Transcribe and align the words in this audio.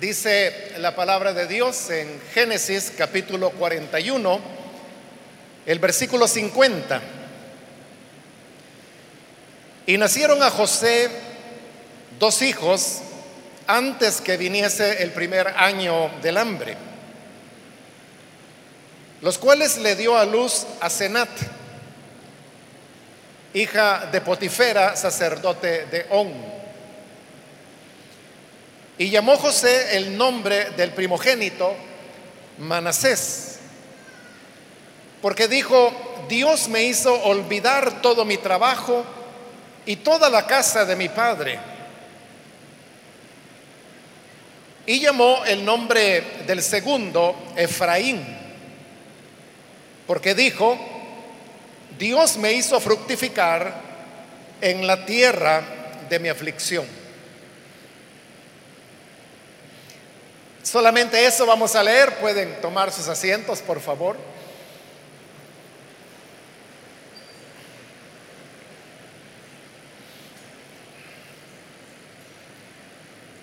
Dice 0.00 0.72
la 0.78 0.96
palabra 0.96 1.32
de 1.32 1.46
Dios 1.46 1.88
en 1.88 2.20
Génesis 2.32 2.92
capítulo 2.98 3.50
41, 3.50 4.40
el 5.66 5.78
versículo 5.78 6.26
50. 6.26 7.00
Y 9.86 9.96
nacieron 9.96 10.42
a 10.42 10.50
José 10.50 11.08
dos 12.18 12.42
hijos 12.42 13.02
antes 13.68 14.20
que 14.20 14.36
viniese 14.36 15.00
el 15.04 15.12
primer 15.12 15.46
año 15.46 16.10
del 16.20 16.38
hambre, 16.38 16.76
los 19.22 19.38
cuales 19.38 19.78
le 19.78 19.94
dio 19.94 20.18
a 20.18 20.24
luz 20.24 20.66
a 20.80 20.90
Senat, 20.90 21.30
hija 23.52 24.08
de 24.10 24.20
Potifera, 24.20 24.96
sacerdote 24.96 25.86
de 25.86 26.06
On. 26.10 26.63
Y 28.96 29.10
llamó 29.10 29.36
José 29.36 29.96
el 29.96 30.16
nombre 30.16 30.70
del 30.70 30.92
primogénito 30.92 31.74
Manasés, 32.58 33.58
porque 35.20 35.48
dijo, 35.48 35.92
Dios 36.28 36.68
me 36.68 36.84
hizo 36.84 37.12
olvidar 37.24 38.00
todo 38.00 38.24
mi 38.24 38.36
trabajo 38.36 39.04
y 39.84 39.96
toda 39.96 40.30
la 40.30 40.46
casa 40.46 40.84
de 40.84 40.94
mi 40.94 41.08
padre. 41.08 41.58
Y 44.86 45.00
llamó 45.00 45.44
el 45.44 45.64
nombre 45.64 46.22
del 46.46 46.62
segundo 46.62 47.34
Efraín, 47.56 48.24
porque 50.06 50.34
dijo, 50.34 50.78
Dios 51.98 52.36
me 52.36 52.52
hizo 52.52 52.78
fructificar 52.78 53.74
en 54.60 54.86
la 54.86 55.04
tierra 55.04 55.62
de 56.08 56.18
mi 56.18 56.28
aflicción. 56.28 57.03
Solamente 60.64 61.26
eso 61.26 61.44
vamos 61.44 61.76
a 61.76 61.82
leer. 61.82 62.16
Pueden 62.16 62.58
tomar 62.62 62.90
sus 62.90 63.06
asientos, 63.06 63.60
por 63.60 63.80
favor. 63.82 64.16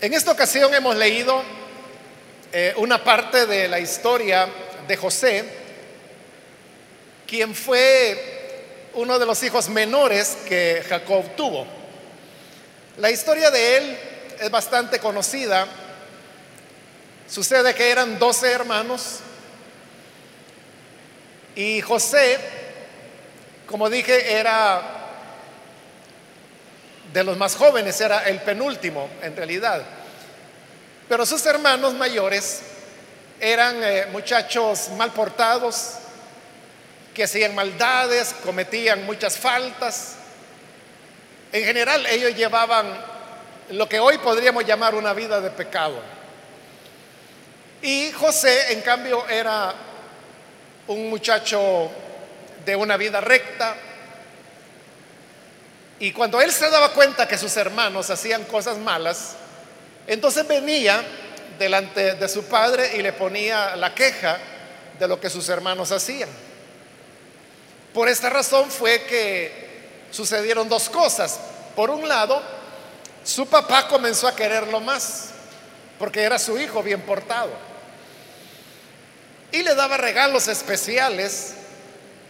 En 0.01 0.15
esta 0.15 0.31
ocasión 0.31 0.73
hemos 0.73 0.95
leído 0.95 1.43
eh, 2.51 2.73
una 2.77 3.03
parte 3.03 3.45
de 3.45 3.67
la 3.67 3.79
historia 3.79 4.49
de 4.87 4.97
José, 4.97 5.45
quien 7.27 7.53
fue 7.53 8.89
uno 8.95 9.19
de 9.19 9.27
los 9.27 9.43
hijos 9.43 9.69
menores 9.69 10.39
que 10.49 10.83
Jacob 10.89 11.23
tuvo. 11.35 11.67
La 12.97 13.11
historia 13.11 13.51
de 13.51 13.77
él 13.77 13.97
es 14.39 14.49
bastante 14.49 14.97
conocida 14.97 15.67
Sucede 17.31 17.73
que 17.73 17.89
eran 17.89 18.19
doce 18.19 18.51
hermanos 18.51 19.19
y 21.55 21.79
José, 21.79 22.37
como 23.67 23.89
dije, 23.89 24.33
era 24.33 24.81
de 27.13 27.23
los 27.23 27.37
más 27.37 27.55
jóvenes, 27.55 28.01
era 28.01 28.27
el 28.27 28.41
penúltimo 28.41 29.09
en 29.21 29.33
realidad. 29.33 29.81
Pero 31.07 31.25
sus 31.25 31.45
hermanos 31.45 31.93
mayores 31.93 32.63
eran 33.39 33.81
eh, 33.81 34.07
muchachos 34.11 34.89
mal 34.97 35.13
portados, 35.13 35.93
que 37.13 37.23
hacían 37.23 37.55
maldades, 37.55 38.35
cometían 38.43 39.05
muchas 39.05 39.37
faltas. 39.37 40.15
En 41.53 41.63
general 41.63 42.05
ellos 42.07 42.35
llevaban 42.35 42.87
lo 43.69 43.87
que 43.87 44.01
hoy 44.01 44.17
podríamos 44.17 44.65
llamar 44.65 44.95
una 44.95 45.13
vida 45.13 45.39
de 45.39 45.49
pecado. 45.49 46.20
Y 47.81 48.11
José, 48.11 48.73
en 48.73 48.81
cambio, 48.81 49.27
era 49.27 49.73
un 50.87 51.09
muchacho 51.09 51.89
de 52.63 52.75
una 52.75 52.95
vida 52.95 53.21
recta. 53.21 53.75
Y 55.99 56.11
cuando 56.11 56.39
él 56.41 56.51
se 56.51 56.69
daba 56.69 56.93
cuenta 56.93 57.27
que 57.27 57.39
sus 57.39 57.57
hermanos 57.57 58.09
hacían 58.11 58.43
cosas 58.45 58.77
malas, 58.77 59.35
entonces 60.05 60.47
venía 60.47 61.01
delante 61.57 62.15
de 62.15 62.29
su 62.29 62.43
padre 62.45 62.97
y 62.97 63.01
le 63.01 63.13
ponía 63.13 63.75
la 63.75 63.95
queja 63.95 64.37
de 64.99 65.07
lo 65.07 65.19
que 65.19 65.29
sus 65.29 65.49
hermanos 65.49 65.91
hacían. 65.91 66.29
Por 67.95 68.09
esta 68.09 68.29
razón 68.29 68.69
fue 68.69 69.03
que 69.03 70.05
sucedieron 70.11 70.69
dos 70.69 70.87
cosas. 70.87 71.39
Por 71.75 71.89
un 71.89 72.07
lado, 72.07 72.41
su 73.23 73.47
papá 73.47 73.87
comenzó 73.87 74.27
a 74.27 74.35
quererlo 74.35 74.79
más, 74.79 75.29
porque 75.97 76.21
era 76.21 76.37
su 76.37 76.59
hijo 76.59 76.83
bien 76.83 77.01
portado 77.01 77.70
y 79.51 79.63
le 79.63 79.75
daba 79.75 79.97
regalos 79.97 80.47
especiales 80.47 81.53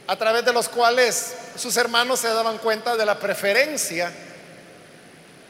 a 0.07 0.15
través 0.15 0.43
de 0.43 0.53
los 0.53 0.67
cuales 0.67 1.35
sus 1.55 1.77
hermanos 1.77 2.19
se 2.19 2.29
daban 2.29 2.57
cuenta 2.57 2.95
de 2.95 3.05
la 3.05 3.19
preferencia 3.19 4.11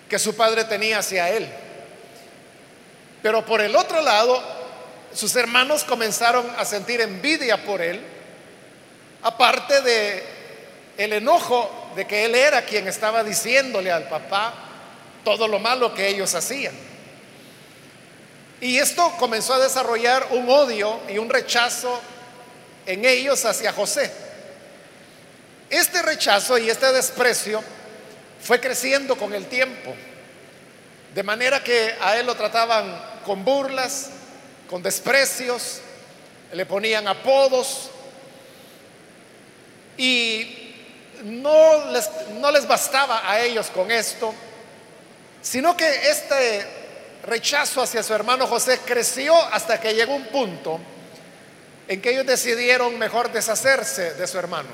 que 0.10 0.20
su 0.20 0.36
padre 0.36 0.66
tenía 0.66 1.00
hacia 1.00 1.30
él. 1.30 1.48
Pero 3.22 3.46
por 3.46 3.62
el 3.62 3.76
otro 3.76 4.02
lado, 4.02 4.42
sus 5.14 5.36
hermanos 5.36 5.84
comenzaron 5.84 6.46
a 6.58 6.66
sentir 6.66 7.02
envidia 7.02 7.64
por 7.64 7.82
él, 7.82 8.02
aparte 9.24 9.82
de 9.82 10.24
el 10.98 11.14
enojo 11.14 11.92
de 11.96 12.06
que 12.06 12.26
él 12.26 12.36
era 12.36 12.64
quien 12.64 12.88
estaba 12.88 13.24
diciéndole 13.24 13.92
al 13.92 14.10
papá 14.10 14.54
todo 15.24 15.48
lo 15.48 15.60
malo 15.60 15.94
que 15.94 16.08
ellos 16.08 16.34
hacían. 16.36 16.91
Y 18.62 18.78
esto 18.78 19.12
comenzó 19.18 19.56
a 19.56 19.60
desarrollar 19.60 20.28
un 20.30 20.48
odio 20.48 21.00
y 21.10 21.18
un 21.18 21.32
rechazo 21.32 22.00
en 22.86 23.04
ellos 23.06 23.44
hacia 23.44 23.74
José. 23.74 24.12
Este 25.68 26.04
rechazo 26.04 26.60
y 26.60 26.70
este 26.70 26.92
desprecio 26.94 27.64
fue 28.40 28.62
creciendo 28.62 29.18
con 29.18 29.34
el 29.34 29.48
tiempo, 29.48 29.96
de 31.16 31.24
manera 31.24 31.64
que 31.64 31.96
a 32.02 32.18
él 32.18 32.28
lo 32.28 32.36
trataban 32.36 33.20
con 33.26 33.44
burlas, 33.44 34.12
con 34.70 34.84
desprecios, 34.84 35.80
le 36.54 36.66
ponían 36.68 37.08
apodos 37.08 37.90
y 39.98 40.76
no 41.24 41.92
les, 41.92 42.10
no 42.40 42.52
les 42.52 42.68
bastaba 42.68 43.28
a 43.28 43.42
ellos 43.42 43.72
con 43.72 43.90
esto, 43.90 44.36
sino 45.42 45.76
que 45.76 45.88
este 46.10 46.81
rechazo 47.24 47.82
hacia 47.82 48.04
su 48.04 48.14
hermano 48.14 48.48
José 48.48 48.80
creció 48.86 49.36
hasta 49.36 49.80
que 49.80 49.94
llegó 49.94 50.16
un 50.16 50.26
punto 50.26 50.80
en 51.88 52.02
que 52.02 52.12
ellos 52.12 52.26
decidieron 52.26 52.98
mejor 52.98 53.32
deshacerse 53.32 54.14
de 54.14 54.28
su 54.28 54.38
hermano. 54.38 54.70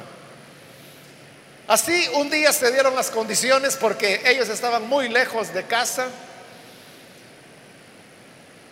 Así 1.67 2.07
un 2.13 2.29
día 2.29 2.53
se 2.53 2.71
dieron 2.71 2.95
las 2.95 3.11
condiciones 3.11 3.75
porque 3.75 4.21
ellos 4.25 4.47
estaban 4.49 4.87
muy 4.87 5.09
lejos 5.09 5.53
de 5.53 5.63
casa 5.63 6.07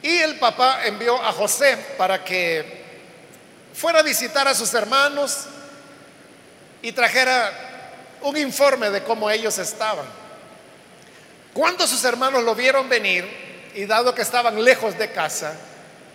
y 0.02 0.18
el 0.18 0.38
papá 0.40 0.86
envió 0.86 1.22
a 1.22 1.34
José 1.34 1.78
para 1.98 2.24
que 2.24 2.84
fuera 3.74 4.00
a 4.00 4.04
visitar 4.04 4.48
a 4.48 4.56
sus 4.56 4.74
hermanos 4.74 5.46
y 6.82 6.92
trajera 6.92 7.52
un 8.22 8.38
informe 8.38 8.90
de 8.92 9.04
cómo 9.04 9.30
ellos 9.30 9.58
estaban. 9.58 10.06
Cuando 11.54 11.88
sus 11.88 12.04
hermanos 12.06 12.44
lo 12.44 12.54
vieron 12.54 12.88
venir, 12.88 13.45
y 13.76 13.86
dado 13.86 14.16
que 14.16 14.22
estaban 14.22 14.64
lejos 14.64 14.98
de 14.98 15.12
casa, 15.12 15.54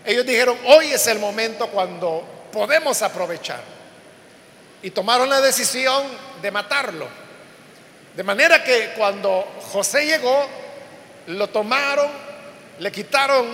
ellos 0.04 0.25
dijeron, 0.25 0.59
hoy 0.66 0.93
es 0.93 1.06
el 1.06 1.19
momento 1.19 1.69
cuando 1.69 2.25
podemos 2.53 3.03
aprovechar. 3.03 3.60
Y 4.82 4.91
tomaron 4.91 5.28
la 5.28 5.43
decisión 5.43 6.04
de 6.41 6.50
matarlo. 6.50 7.06
De 8.16 8.22
manera 8.22 8.65
que 8.65 8.93
cuando 8.97 9.47
José 9.72 10.06
llegó, 10.06 10.49
lo 11.26 11.49
tomaron, 11.50 12.10
le 12.78 12.91
quitaron 12.91 13.47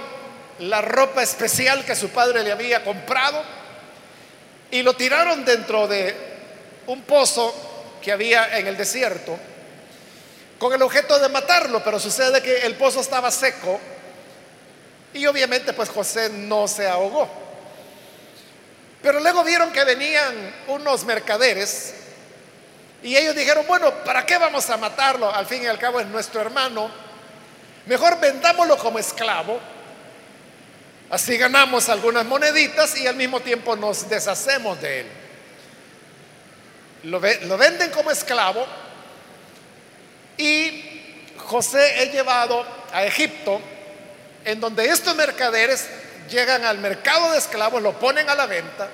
la 0.60 0.81
ropa 0.81 1.22
especial 1.22 1.84
que 1.84 1.96
su 1.96 2.08
padre 2.10 2.44
le 2.44 2.52
había 2.52 2.84
comprado 2.84 3.42
y 4.70 4.82
lo 4.82 4.94
tiraron 4.94 5.44
dentro 5.44 5.88
de 5.88 6.14
un 6.86 7.02
pozo 7.02 7.98
que 8.00 8.12
había 8.12 8.56
en 8.56 8.69
el 8.69 8.76
desierto 8.76 9.36
con 10.58 10.72
el 10.72 10.81
objeto 10.81 11.19
de 11.19 11.28
matarlo, 11.28 11.82
pero 11.84 12.00
sucede 12.00 12.40
que 12.40 12.58
el 12.58 12.76
pozo 12.76 13.00
estaba 13.00 13.31
seco 13.31 13.78
y 15.16 15.26
obviamente 15.26 15.72
pues 15.72 15.88
José 15.88 16.28
no 16.30 16.68
se 16.68 16.86
ahogó. 16.86 17.28
Pero 19.02 19.20
luego 19.20 19.42
vieron 19.44 19.72
que 19.72 19.84
venían 19.84 20.54
unos 20.68 21.04
mercaderes 21.04 21.94
y 23.02 23.16
ellos 23.16 23.34
dijeron, 23.34 23.64
bueno, 23.66 23.92
¿para 24.04 24.26
qué 24.26 24.36
vamos 24.36 24.68
a 24.68 24.76
matarlo? 24.76 25.32
Al 25.32 25.46
fin 25.46 25.62
y 25.62 25.66
al 25.66 25.78
cabo 25.78 26.00
es 26.00 26.06
nuestro 26.06 26.40
hermano. 26.40 26.90
Mejor 27.86 28.18
vendámoslo 28.20 28.76
como 28.78 28.98
esclavo. 28.98 29.60
Así 31.08 31.36
ganamos 31.36 31.88
algunas 31.88 32.24
moneditas 32.24 32.96
y 32.98 33.06
al 33.06 33.14
mismo 33.16 33.40
tiempo 33.40 33.76
nos 33.76 34.08
deshacemos 34.08 34.80
de 34.80 35.00
él. 35.00 35.06
Lo, 37.04 37.20
venden 37.20 37.90
como 37.90 38.10
esclavo 38.10 38.66
y 40.36 41.32
José 41.38 42.02
es 42.02 42.12
llevado 42.12 42.66
a 42.92 43.04
Egipto 43.04 43.60
en 44.46 44.60
donde 44.60 44.87
estos 44.87 45.14
mercaderes 45.16 45.87
llegan 46.31 46.64
al 46.64 46.78
mercado 46.78 47.32
de 47.32 47.38
esclavos, 47.38 47.82
lo 47.82 47.98
ponen 47.98 48.31
a 48.31 48.34
la 48.37 48.46
venta, 48.46 48.88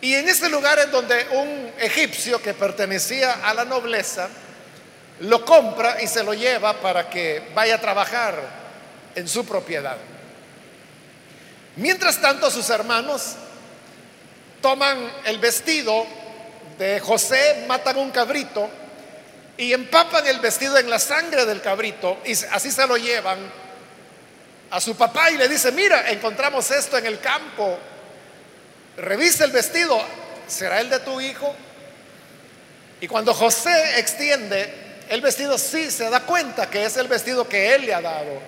y 0.00 0.14
en 0.14 0.28
ese 0.28 0.48
lugar 0.48 0.78
en 0.78 0.90
donde 0.90 1.26
un 1.32 1.72
egipcio 1.78 2.40
que 2.40 2.54
pertenecía 2.54 3.32
a 3.44 3.52
la 3.54 3.64
nobleza 3.64 4.28
lo 5.20 5.44
compra 5.44 6.02
y 6.02 6.06
se 6.06 6.22
lo 6.22 6.32
lleva 6.34 6.80
para 6.80 7.08
que 7.08 7.50
vaya 7.54 7.76
a 7.76 7.80
trabajar 7.80 8.38
en 9.14 9.28
su 9.28 9.44
propiedad. 9.46 9.96
Mientras 11.76 12.20
tanto, 12.20 12.50
sus 12.50 12.68
hermanos 12.70 13.34
toman 14.62 15.10
el 15.24 15.38
vestido 15.38 16.06
de 16.78 17.00
José, 17.00 17.64
matan 17.66 17.98
un 17.98 18.10
cabrito 18.10 18.68
y 19.56 19.72
empapan 19.72 20.26
el 20.26 20.40
vestido 20.40 20.78
en 20.78 20.88
la 20.88 20.98
sangre 20.98 21.44
del 21.44 21.60
cabrito 21.60 22.18
y 22.24 22.32
así 22.32 22.70
se 22.70 22.86
lo 22.86 22.96
llevan 22.96 23.65
a 24.70 24.80
su 24.80 24.96
papá 24.96 25.30
y 25.30 25.36
le 25.36 25.48
dice, 25.48 25.72
mira, 25.72 26.10
encontramos 26.10 26.70
esto 26.70 26.98
en 26.98 27.06
el 27.06 27.20
campo, 27.20 27.78
revisa 28.96 29.44
el 29.44 29.52
vestido, 29.52 30.00
¿será 30.46 30.80
el 30.80 30.90
de 30.90 31.00
tu 31.00 31.20
hijo? 31.20 31.54
Y 33.00 33.08
cuando 33.08 33.34
José 33.34 33.98
extiende 33.98 35.04
el 35.08 35.20
vestido, 35.20 35.58
sí 35.58 35.90
se 35.90 36.10
da 36.10 36.20
cuenta 36.20 36.68
que 36.68 36.84
es 36.84 36.96
el 36.96 37.08
vestido 37.08 37.48
que 37.48 37.74
él 37.74 37.86
le 37.86 37.94
ha 37.94 38.00
dado 38.00 38.40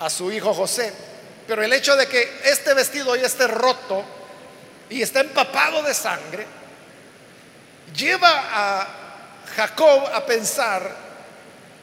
a 0.00 0.08
su 0.08 0.30
hijo 0.32 0.54
José. 0.54 0.92
Pero 1.46 1.62
el 1.62 1.72
hecho 1.72 1.96
de 1.96 2.06
que 2.06 2.40
este 2.44 2.74
vestido 2.74 3.16
ya 3.16 3.26
esté 3.26 3.46
roto 3.46 4.04
y 4.88 5.02
está 5.02 5.20
empapado 5.20 5.82
de 5.82 5.94
sangre, 5.94 6.46
lleva 7.94 8.30
a 8.30 8.88
Jacob 9.56 10.06
a 10.12 10.24
pensar 10.24 11.07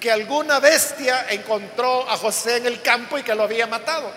que 0.05 0.11
alguna 0.11 0.59
bestia 0.59 1.25
encontró 1.31 2.07
a 2.07 2.15
José 2.15 2.57
en 2.57 2.67
el 2.67 2.79
campo 2.83 3.17
y 3.17 3.23
que 3.23 3.33
lo 3.33 3.41
había 3.41 3.65
matado. 3.65 4.11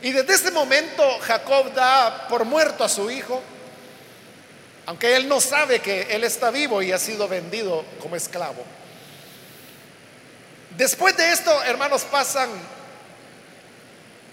Y 0.00 0.12
desde 0.12 0.34
ese 0.34 0.50
momento 0.52 1.18
Jacob 1.18 1.74
da 1.74 2.28
por 2.28 2.44
muerto 2.44 2.84
a 2.84 2.88
su 2.88 3.10
hijo, 3.10 3.42
aunque 4.86 5.16
él 5.16 5.26
no 5.26 5.40
sabe 5.40 5.80
que 5.80 6.02
él 6.14 6.22
está 6.22 6.52
vivo 6.52 6.80
y 6.80 6.92
ha 6.92 6.98
sido 7.00 7.26
vendido 7.26 7.84
como 8.00 8.14
esclavo. 8.14 8.64
Después 10.76 11.16
de 11.16 11.32
esto, 11.32 11.60
hermanos, 11.64 12.04
pasan 12.04 12.48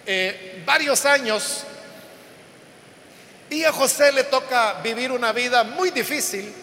eh, 0.05 0.61
varios 0.63 1.07
años 1.07 1.63
y 3.49 3.63
a 3.63 3.71
José 3.71 4.11
le 4.11 4.25
toca 4.25 4.73
vivir 4.83 5.11
una 5.11 5.31
vida 5.31 5.63
muy 5.63 5.89
difícil. 5.89 6.53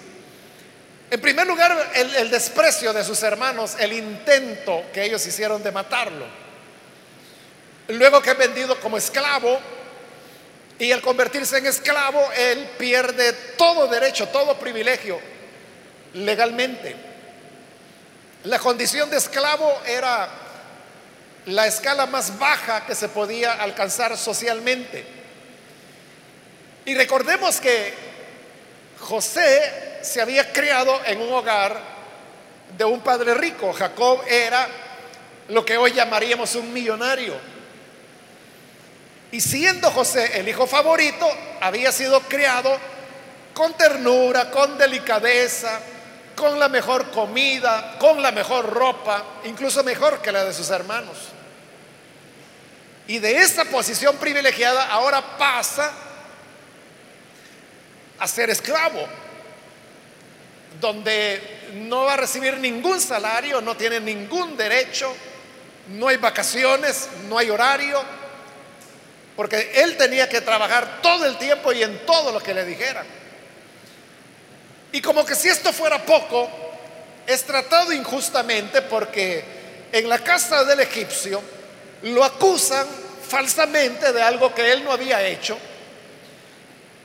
En 1.12 1.20
primer 1.20 1.47
lugar, 1.47 1.91
el, 1.94 2.31
desprecio 2.31 2.91
de 2.94 3.05
sus 3.05 3.23
hermanos, 3.23 3.76
el 3.79 3.93
intento 3.93 4.82
que 4.94 5.05
ellos 5.05 5.26
hicieron 5.26 5.62
de 5.62 5.70
matarlo. 5.70 6.25
Luego 7.88 8.23
que 8.23 8.31
es 8.31 8.38
vendido 8.38 8.81
como 8.81 8.97
esclavo, 8.97 9.61
y 10.79 10.91
al 10.91 11.03
convertirse 11.03 11.59
en 11.59 11.67
esclavo, 11.67 12.31
él 12.35 12.67
pierde 12.79 13.35
todo 13.59 13.88
derecho, 13.88 14.29
todo 14.29 14.59
privilegio 14.59 15.20
legalmente. 16.14 16.97
La 18.44 18.58
condición 18.58 19.11
de 19.11 19.19
esclavo 19.19 19.82
era 19.87 20.31
la 21.44 21.67
escala 21.67 22.06
más 22.06 22.38
baja 22.38 22.87
que 22.87 22.94
se 22.94 23.11
podía 23.11 23.53
alcanzar 23.53 24.17
socialmente. 24.17 25.05
Y 26.87 26.94
recordemos 26.94 27.61
que 27.61 27.93
José 28.99 29.92
se 30.03 30.21
había 30.21 30.53
criado 30.53 31.01
en 31.07 31.21
un 31.21 31.33
hogar 31.33 31.81
de 32.77 32.85
un 32.85 33.01
padre 33.01 33.35
rico. 33.35 33.73
Jacob 33.73 34.23
era 34.29 34.69
lo 35.49 35.65
que 35.65 35.77
hoy 35.77 35.93
llamaríamos 35.93 36.55
un 36.55 36.73
millonario. 36.73 37.35
Y 39.31 39.41
siendo 39.41 39.91
José 39.91 40.39
el 40.39 40.49
hijo 40.49 40.67
favorito, 40.67 41.27
había 41.61 41.91
sido 41.91 42.21
criado 42.21 42.77
con 43.55 43.75
ternura, 43.75 44.51
con 44.51 44.77
delicadeza, 44.77 45.81
con 46.37 46.59
la 46.59 46.69
mejor 46.69 47.11
comida, 47.11 47.97
con 47.99 48.23
la 48.23 48.33
mejor 48.33 48.71
ropa, 48.73 49.25
incluso 49.45 49.83
mejor 49.85 50.21
que 50.21 50.33
la 50.33 50.45
de 50.45 50.53
sus 50.53 50.71
hermanos. 50.71 51.17
Y 53.07 53.19
de 53.19 53.39
esa 53.39 53.65
posición 53.65 54.17
privilegiada 54.17 54.87
ahora 54.89 55.39
pasa 55.39 55.93
a 58.19 58.29
ser 58.29 58.51
esclavo, 58.51 59.07
donde 60.82 61.40
no 61.75 62.05
va 62.05 62.14
a 62.14 62.17
recibir 62.17 62.58
ningún 62.58 63.00
salario, 63.00 63.61
no 63.61 63.76
tiene 63.76 64.00
ningún 64.00 64.56
derecho, 64.56 65.14
no 65.90 66.08
hay 66.08 66.17
vacaciones, 66.17 67.08
no 67.29 67.38
hay 67.38 67.50
horario, 67.50 68.02
porque 69.37 69.73
él 69.76 69.96
tenía 69.96 70.29
que 70.29 70.40
trabajar 70.40 71.00
todo 71.00 71.25
el 71.25 71.38
tiempo 71.38 71.73
y 71.73 71.84
en 71.84 72.05
todo 72.05 72.32
lo 72.32 72.40
que 72.40 72.52
le 72.52 72.64
dijeran. 72.64 73.06
Y 74.90 75.00
como 75.00 75.25
que 75.25 75.37
si 75.37 75.49
esto 75.49 75.73
fuera 75.73 76.05
poco, 76.05 76.50
es 77.26 77.44
tratado 77.44 77.93
injustamente 77.93 78.82
porque 78.82 79.44
en 79.93 80.08
la 80.08 80.19
casa 80.19 80.64
del 80.64 80.81
egipcio 80.81 81.40
lo 82.02 82.25
acusan 82.25 82.87
falsamente 83.29 84.12
de 84.12 84.20
algo 84.20 84.52
que 84.52 84.73
él 84.73 84.82
no 84.82 84.90
había 84.90 85.25
hecho 85.25 85.56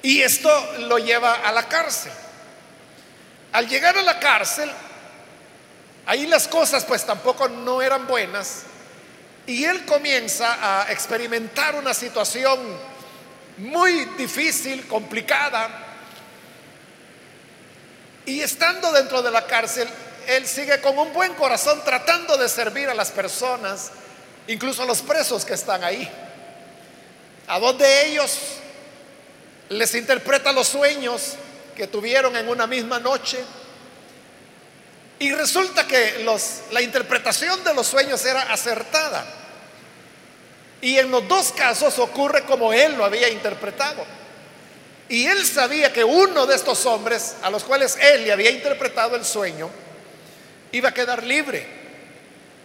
y 0.01 0.21
esto 0.21 0.49
lo 0.79 0.97
lleva 0.97 1.35
a 1.35 1.51
la 1.51 1.67
cárcel. 1.67 2.11
Al 3.51 3.67
llegar 3.67 3.97
a 3.97 4.01
la 4.01 4.19
cárcel, 4.19 4.69
ahí 6.05 6.25
las 6.27 6.47
cosas 6.47 6.85
pues 6.85 7.05
tampoco 7.05 7.47
no 7.47 7.81
eran 7.81 8.07
buenas 8.07 8.63
y 9.47 9.63
él 9.63 9.85
comienza 9.85 10.81
a 10.81 10.91
experimentar 10.91 11.75
una 11.75 11.93
situación 11.93 12.59
muy 13.57 14.05
difícil, 14.17 14.85
complicada. 14.87 15.69
Y 18.25 18.41
estando 18.41 18.91
dentro 18.91 19.21
de 19.21 19.31
la 19.31 19.47
cárcel, 19.47 19.87
él 20.27 20.45
sigue 20.45 20.81
con 20.81 20.97
un 20.97 21.13
buen 21.13 21.33
corazón 21.35 21.81
tratando 21.85 22.37
de 22.37 22.49
servir 22.49 22.89
a 22.89 22.93
las 22.93 23.09
personas, 23.09 23.91
incluso 24.47 24.83
a 24.83 24.85
los 24.85 25.01
presos 25.01 25.45
que 25.45 25.53
están 25.53 25.81
ahí. 25.81 26.11
A 27.47 27.57
dos 27.57 27.77
de 27.77 28.07
ellos 28.07 28.37
les 29.69 29.95
interpreta 29.95 30.51
los 30.51 30.67
sueños 30.67 31.35
que 31.77 31.87
tuvieron 31.87 32.35
en 32.35 32.49
una 32.49 32.65
misma 32.65 32.99
noche. 32.99 33.37
Y 35.19 35.31
resulta 35.31 35.87
que 35.87 36.25
la 36.71 36.81
interpretación 36.81 37.63
de 37.63 37.73
los 37.75 37.85
sueños 37.85 38.25
era 38.25 38.51
acertada. 38.51 39.25
Y 40.81 40.97
en 40.97 41.11
los 41.11 41.27
dos 41.27 41.51
casos 41.51 41.99
ocurre 41.99 42.43
como 42.43 42.73
él 42.73 42.95
lo 42.97 43.05
había 43.05 43.29
interpretado. 43.29 44.03
Y 45.07 45.27
él 45.27 45.45
sabía 45.45 45.93
que 45.93 46.03
uno 46.03 46.47
de 46.47 46.55
estos 46.55 46.85
hombres 46.87 47.35
a 47.43 47.49
los 47.51 47.63
cuales 47.63 47.95
él 48.01 48.25
le 48.25 48.31
había 48.31 48.49
interpretado 48.49 49.15
el 49.15 49.23
sueño 49.23 49.69
iba 50.71 50.89
a 50.89 50.93
quedar 50.93 51.23
libre. 51.23 51.65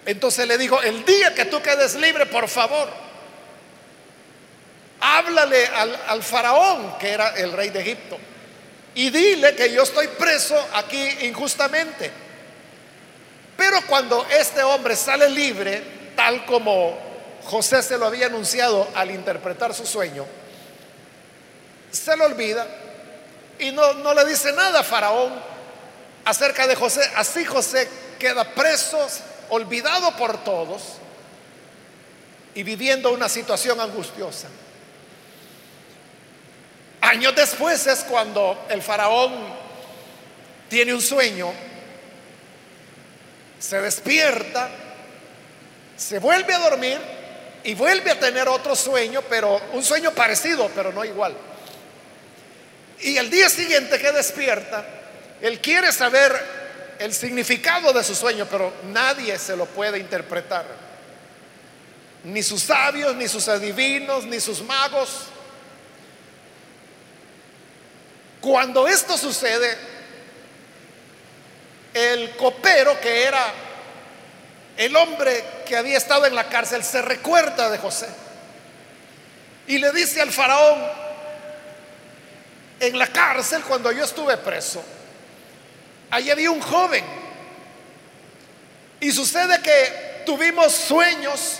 Entonces 0.07 0.49
le 0.49 0.59
dijo, 0.59 0.81
el 0.83 1.04
día 1.04 1.35
que 1.35 1.45
tú 1.45 1.62
quedes 1.62 1.95
libre, 1.95 2.26
por 2.26 2.49
favor, 2.49 2.88
háblale 5.00 5.66
al, 5.66 6.00
al 6.09 6.23
faraón, 6.23 6.99
que 6.99 7.11
era 7.11 7.31
el 7.37 7.52
rey 7.52 7.71
de 7.71 7.81
Egipto, 7.81 8.19
y 8.95 9.11
dile 9.11 9.55
que 9.55 9.73
yo 9.73 9.83
estoy 9.83 10.09
preso 10.09 10.57
aquí 10.75 11.03
injustamente. 11.23 12.11
Pero 13.57 13.81
cuando 13.87 14.27
este 14.31 14.63
hombre 14.63 14.97
sale 14.97 15.29
libre, 15.29 15.83
tal 16.17 16.45
como 16.47 16.99
José 17.45 17.83
se 17.83 17.97
lo 17.97 18.07
había 18.07 18.27
anunciado 18.27 18.89
al 18.95 19.11
interpretar 19.11 19.75
su 19.75 19.87
sueño, 19.87 20.27
se 21.91 22.17
lo 22.17 22.25
olvida 22.25 22.67
y 23.59 23.71
no, 23.71 23.95
no 23.95 24.15
le 24.15 24.25
dice 24.25 24.53
nada 24.53 24.81
a 24.81 24.85
Faraón 24.85 25.33
acerca 26.25 26.67
de 26.67 26.75
José. 26.75 27.03
Así 27.17 27.45
José 27.45 27.89
queda 28.19 28.45
preso, 28.45 28.99
olvidado 29.51 30.17
por 30.17 30.43
todos 30.45 30.83
y 32.55 32.63
viviendo 32.63 33.13
una 33.13 33.29
situación 33.29 33.81
angustiosa. 33.81 34.49
Años 37.02 37.35
después 37.35 37.87
es 37.87 38.04
cuando 38.04 38.66
el 38.68 38.80
faraón 38.80 39.32
tiene 40.68 40.94
un 40.94 41.02
sueño, 41.02 41.52
se 43.59 43.80
despierta, 43.80 44.71
se 45.97 46.18
vuelve 46.18 46.54
a 46.54 46.59
dormir 46.59 46.99
y 47.64 47.75
vuelve 47.75 48.12
a 48.12 48.18
tener 48.18 48.49
otro 48.49 48.75
sueño, 48.76 49.21
pero 49.28 49.61
un 49.73 49.82
sueño 49.82 50.12
parecido, 50.12 50.71
pero 50.75 50.92
no 50.92 51.04
igual. 51.04 51.35
Y 53.00 53.16
el 53.16 53.28
día 53.28 53.49
siguiente 53.50 53.99
que 53.99 54.12
despierta, 54.12 54.85
él 55.40 55.61
quiere 55.61 55.90
saber 55.92 56.32
el 57.00 57.12
significado 57.12 57.92
de 57.92 58.04
su 58.04 58.14
sueño, 58.14 58.47
pero 58.49 58.73
nadie 58.92 59.37
se 59.40 59.56
lo 59.56 59.66
puede 59.66 59.99
interpretar. 59.99 60.64
Ni 62.25 62.44
sus 62.44 62.62
sabios, 62.62 63.16
ni 63.16 63.26
sus 63.26 63.49
adivinos, 63.49 64.25
ni 64.25 64.38
sus 64.38 64.62
magos. 64.62 65.26
Cuando 68.43 68.89
esto 68.89 69.17
sucede, 69.17 69.79
el 71.95 72.37
copero 72.37 73.01
que 73.01 73.23
era 73.23 73.53
el 74.77 74.97
hombre 74.97 75.45
que 75.65 75.77
había 75.77 75.97
estado 75.97 76.27
en 76.27 76.35
la 76.35 76.49
cárcel 76.49 76.83
se 76.83 77.03
recuerda 77.03 77.71
de 77.71 77.79
José 77.79 78.09
y 79.69 79.79
le 79.79 79.93
dice 79.93 80.21
al 80.21 80.33
faraón, 80.33 80.83
en 82.81 82.99
la 82.99 83.07
cárcel 83.07 83.63
cuando 83.63 83.93
yo 83.93 84.05
estuve 84.05 84.37
preso, 84.39 84.83
allí 86.11 86.29
había 86.33 86.51
un 86.51 86.61
joven 86.61 87.05
y 88.99 89.13
sucede 89.13 89.63
que 89.63 90.25
tuvimos 90.27 90.73
sueños 90.73 91.59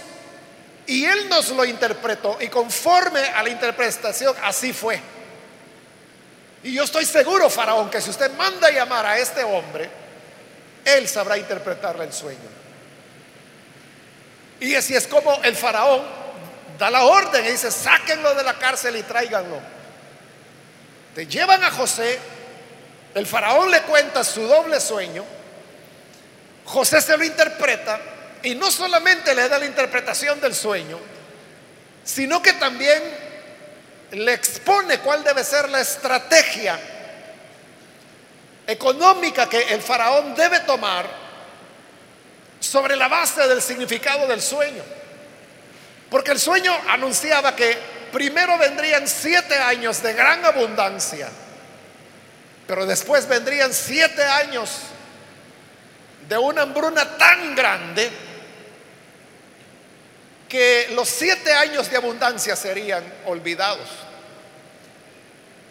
y 0.89 1.05
él 1.05 1.29
nos 1.29 1.51
lo 1.51 1.65
interpretó 1.65 2.39
y 2.41 2.49
conforme 2.49 3.21
a 3.21 3.41
la 3.45 3.51
interpretación 3.51 4.35
así 4.43 4.73
fue. 4.73 5.01
Y 6.63 6.75
yo 6.75 6.85
estoy 6.85 7.05
seguro, 7.05 7.51
faraón, 7.51 7.91
que 7.91 8.01
si 8.01 8.11
usted 8.11 8.31
manda 8.33 8.71
llamar 8.71 9.05
a 9.05 9.19
este 9.19 9.43
hombre, 9.43 9.91
él 10.85 11.09
sabrá 11.09 11.37
interpretarle 11.37 12.05
el 12.05 12.13
sueño. 12.13 12.39
Y 14.61 14.75
así 14.75 14.95
es 14.95 15.07
como 15.07 15.43
el 15.43 15.57
faraón 15.57 16.03
da 16.79 16.91
la 16.91 17.05
orden 17.05 17.45
y 17.45 17.51
dice, 17.51 17.71
sáquenlo 17.71 18.35
de 18.35 18.45
la 18.45 18.59
cárcel 18.59 18.97
y 18.97 19.03
tráiganlo. 19.03 19.59
Te 21.15 21.27
llevan 21.27 21.63
a 21.65 21.71
José, 21.71 22.19
el 23.15 23.27
faraón 23.27 23.71
le 23.71 23.83
cuenta 23.83 24.25
su 24.25 24.43
doble 24.43 24.81
sueño, 24.81 25.25
José 26.65 27.01
se 27.01 27.17
lo 27.17 27.25
interpreta 27.25 28.01
y 28.43 28.55
no 28.55 28.71
solamente 28.71 29.35
le 29.35 29.49
da 29.49 29.59
la 29.59 29.67
interpretación 29.67 30.41
del 30.41 30.55
sueño, 30.55 30.99
sino 32.05 32.41
que 32.41 32.53
también 32.55 33.03
le 34.13 34.35
expone 34.35 34.99
cuál 34.99 35.25
debe 35.25 35.43
ser 35.43 35.69
la 35.69 35.81
estrategia 35.81 36.79
económica 38.67 39.49
que 39.49 39.75
el 39.75 39.81
faraón 39.81 40.35
debe 40.35 40.61
tomar 40.61 41.07
sobre 42.61 42.95
la 42.95 43.09
base 43.09 43.47
del 43.49 43.61
significado 43.61 44.27
del 44.27 44.41
sueño. 44.41 44.83
Porque 46.11 46.33
el 46.33 46.39
sueño 46.39 46.77
anunciaba 46.89 47.57
que 47.57 47.77
primero 48.13 48.59
vendrían 48.59 49.09
siete 49.09 49.57
años 49.57 50.03
de 50.03 50.13
gran 50.13 50.45
abundancia, 50.45 51.29
pero 52.67 52.85
después 52.85 53.27
vendrían 53.27 53.73
siete 53.73 54.23
años 54.23 54.71
de 56.29 56.37
una 56.37 56.63
hambruna 56.63 57.17
tan 57.17 57.55
grande 57.55 58.11
que 60.49 60.91
los 60.95 61.09
siete 61.09 61.51
años 61.55 61.91
de 61.91 61.97
abundancia 61.97 62.55
serían 62.55 63.03
olvidados. 63.25 63.89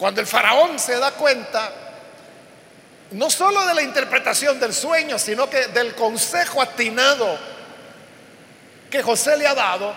Cuando 0.02 0.20
el 0.20 0.26
faraón 0.26 0.80
se 0.80 0.98
da 0.98 1.12
cuenta 1.12 1.72
no 3.12 3.30
solo 3.30 3.68
de 3.68 3.76
la 3.76 3.84
interpretación 3.84 4.60
del 4.60 4.74
sueño, 4.74 5.20
sino 5.20 5.48
que 5.48 5.68
del 5.68 5.94
consejo 5.94 6.60
atinado 6.60 7.38
que 8.90 9.04
José 9.04 9.38
le 9.38 9.46
ha 9.46 9.54
dado, 9.54 9.94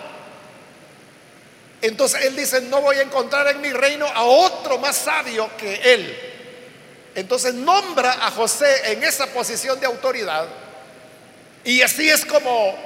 entonces 1.80 2.23
él 2.23 2.37
dice, 2.37 2.61
no 2.61 2.82
voy 2.82 2.96
a 2.96 3.00
encontrar 3.00 3.49
en 3.49 3.62
mi 3.62 3.73
reino 3.73 4.04
a 4.06 4.25
otro 4.25 4.76
más 4.76 4.94
sabio 4.94 5.49
que 5.56 5.94
él. 5.94 6.18
Entonces 7.14 7.54
nombra 7.54 8.26
a 8.26 8.30
José 8.30 8.92
en 8.92 9.02
esa 9.04 9.28
posición 9.28 9.80
de 9.80 9.87
autoridad 9.87 10.46
y 11.64 11.80
así 11.80 12.11
es 12.11 12.26
como 12.26 12.76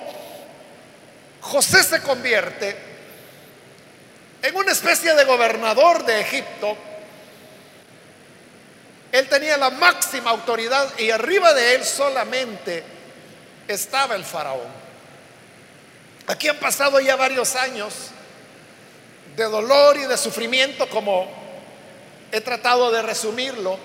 José 1.40 1.82
se 1.82 2.00
convierte 2.00 2.76
en 4.40 4.54
una 4.54 4.70
especie 4.70 5.16
de 5.16 5.24
gobernador 5.24 6.04
de 6.04 6.20
Egipto 6.20 6.76
él 9.10 9.28
tenía 9.28 9.56
la 9.56 9.70
máxima 9.70 10.30
autoridad 10.30 10.98
y 10.98 11.10
arriba 11.10 11.54
de 11.54 11.76
él 11.76 11.84
solamente 11.84 12.84
estaba 13.66 14.14
el 14.14 14.24
faraón. 14.24 14.68
Aquí 16.26 16.48
han 16.48 16.56
pasado 16.56 17.00
ya 17.00 17.16
varios 17.16 17.56
años 17.56 17.94
de 19.34 19.44
dolor 19.44 19.96
y 19.96 20.04
de 20.04 20.18
sufrimiento 20.18 20.88
como 20.90 21.26
he 22.30 22.40
tratado 22.42 22.90
de 22.90 23.00
resumirlo. 23.00 23.78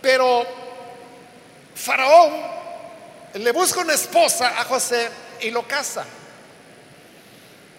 Pero 0.00 0.46
Faraón 1.74 2.32
le 3.34 3.52
busca 3.52 3.80
una 3.80 3.94
esposa 3.94 4.60
a 4.60 4.64
José 4.64 5.10
y 5.42 5.50
lo 5.50 5.66
casa. 5.66 6.04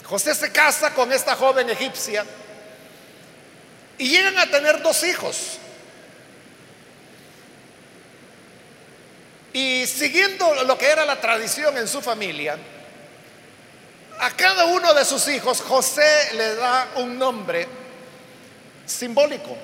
José 0.03 0.35
se 0.35 0.51
casa 0.51 0.93
con 0.93 1.11
esta 1.11 1.35
joven 1.35 1.69
egipcia 1.69 2.23
y 3.97 4.09
llegan 4.09 4.37
a 4.37 4.49
tener 4.49 4.81
dos 4.81 5.03
hijos. 5.03 5.57
Y 9.53 9.87
siguiendo 9.87 10.63
lo 10.65 10.77
que 10.77 10.87
era 10.87 11.05
la 11.05 11.21
tradición 11.21 11.77
en 11.77 11.87
su 11.87 12.01
familia, 12.01 12.57
a 14.19 14.31
cada 14.31 14.65
uno 14.65 14.93
de 14.93 15.05
sus 15.05 15.27
hijos 15.27 15.61
José 15.61 16.33
le 16.33 16.55
da 16.55 16.89
un 16.95 17.17
nombre 17.17 17.67
simbólico. 18.85 19.55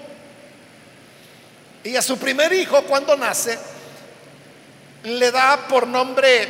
Y 1.84 1.96
a 1.96 2.02
su 2.02 2.18
primer 2.18 2.54
hijo, 2.54 2.84
cuando 2.84 3.18
nace, 3.18 3.58
le 5.04 5.32
da 5.32 5.68
por 5.68 5.88
nombre 5.88 6.48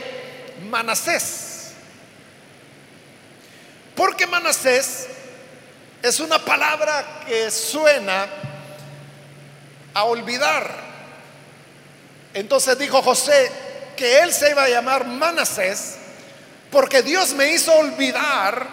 Manasés. 0.70 1.72
Porque 3.96 4.28
Manasés 4.28 5.08
es 6.02 6.20
una 6.20 6.40
palabra 6.40 7.24
que 7.28 7.52
suena 7.52 8.28
a 9.94 10.04
olvidar. 10.04 10.70
Entonces 12.34 12.78
dijo 12.78 13.02
José 13.02 13.52
que 13.96 14.20
él 14.20 14.34
se 14.34 14.52
iba 14.52 14.64
a 14.64 14.70
llamar 14.70 15.06
Manasés 15.06 15.98
porque 16.72 17.02
Dios 17.02 17.34
me 17.34 17.52
hizo 17.52 17.74
olvidar 17.74 18.66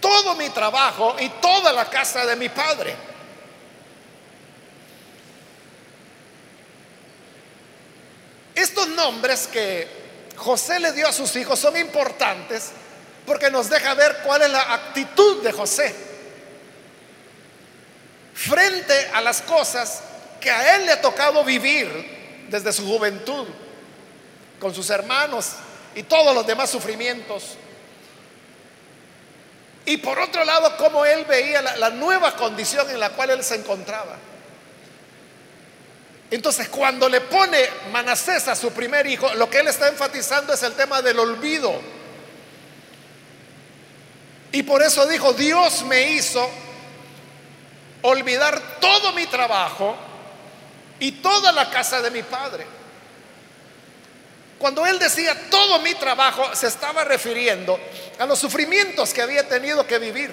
todo 0.00 0.34
mi 0.34 0.48
trabajo 0.48 1.16
y 1.20 1.28
toda 1.28 1.72
la 1.72 1.88
casa 1.90 2.24
de 2.24 2.36
mi 2.36 2.48
padre. 2.48 2.96
Estos 8.54 8.88
nombres 8.88 9.46
que 9.46 9.86
José 10.36 10.80
le 10.80 10.92
dio 10.92 11.06
a 11.06 11.12
sus 11.12 11.36
hijos 11.36 11.58
son 11.58 11.76
importantes 11.76 12.72
porque 13.28 13.50
nos 13.50 13.68
deja 13.68 13.92
ver 13.92 14.20
cuál 14.24 14.40
es 14.40 14.50
la 14.50 14.72
actitud 14.72 15.42
de 15.42 15.52
José 15.52 15.94
frente 18.32 19.10
a 19.12 19.20
las 19.20 19.42
cosas 19.42 20.00
que 20.40 20.50
a 20.50 20.76
él 20.76 20.86
le 20.86 20.92
ha 20.92 21.00
tocado 21.02 21.44
vivir 21.44 22.46
desde 22.48 22.72
su 22.72 22.86
juventud, 22.86 23.46
con 24.58 24.74
sus 24.74 24.88
hermanos 24.88 25.50
y 25.94 26.04
todos 26.04 26.34
los 26.34 26.46
demás 26.46 26.70
sufrimientos. 26.70 27.56
Y 29.84 29.98
por 29.98 30.18
otro 30.18 30.42
lado, 30.44 30.74
cómo 30.78 31.04
él 31.04 31.26
veía 31.26 31.60
la, 31.60 31.76
la, 31.76 31.90
nueva 31.90 32.34
condición 32.34 32.88
en 32.88 32.98
la 32.98 33.10
cual 33.10 33.30
él 33.30 33.44
se 33.44 33.56
encontraba. 33.56 34.16
Entonces, 36.30 36.68
cuando 36.70 37.10
le 37.10 37.20
pone 37.20 37.58
Manasés 37.92 38.48
a 38.48 38.56
su 38.56 38.70
primer 38.70 39.06
hijo, 39.06 39.34
lo 39.34 39.50
que 39.50 39.60
él 39.60 39.68
está 39.68 39.88
enfatizando 39.88 40.54
es 40.54 40.62
el 40.62 40.72
tema 40.72 41.02
del 41.02 41.18
olvido 41.18 41.97
y 44.52 44.62
por 44.62 44.82
eso 44.82 45.06
dijo, 45.06 45.32
Dios 45.32 45.82
me 45.84 46.12
hizo 46.12 46.48
olvidar 48.02 48.78
todo 48.80 49.12
mi 49.12 49.26
trabajo 49.26 49.96
y 50.98 51.12
toda 51.12 51.52
la 51.52 51.70
casa 51.70 52.00
de 52.00 52.10
mi 52.10 52.22
padre. 52.22 52.66
Cuando 54.58 54.84
él 54.86 54.98
decía 54.98 55.36
todo 55.50 55.78
mi 55.80 55.94
trabajo, 55.94 56.54
se 56.54 56.66
estaba 56.66 57.04
refiriendo 57.04 57.78
a 58.18 58.26
los 58.26 58.38
sufrimientos 58.38 59.14
que 59.14 59.22
había 59.22 59.46
tenido 59.48 59.86
que 59.86 59.98
vivir. 59.98 60.30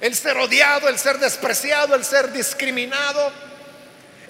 El 0.00 0.14
ser 0.14 0.36
odiado, 0.36 0.88
el 0.88 0.98
ser 0.98 1.18
despreciado, 1.18 1.94
el 1.94 2.04
ser 2.04 2.32
discriminado, 2.32 3.32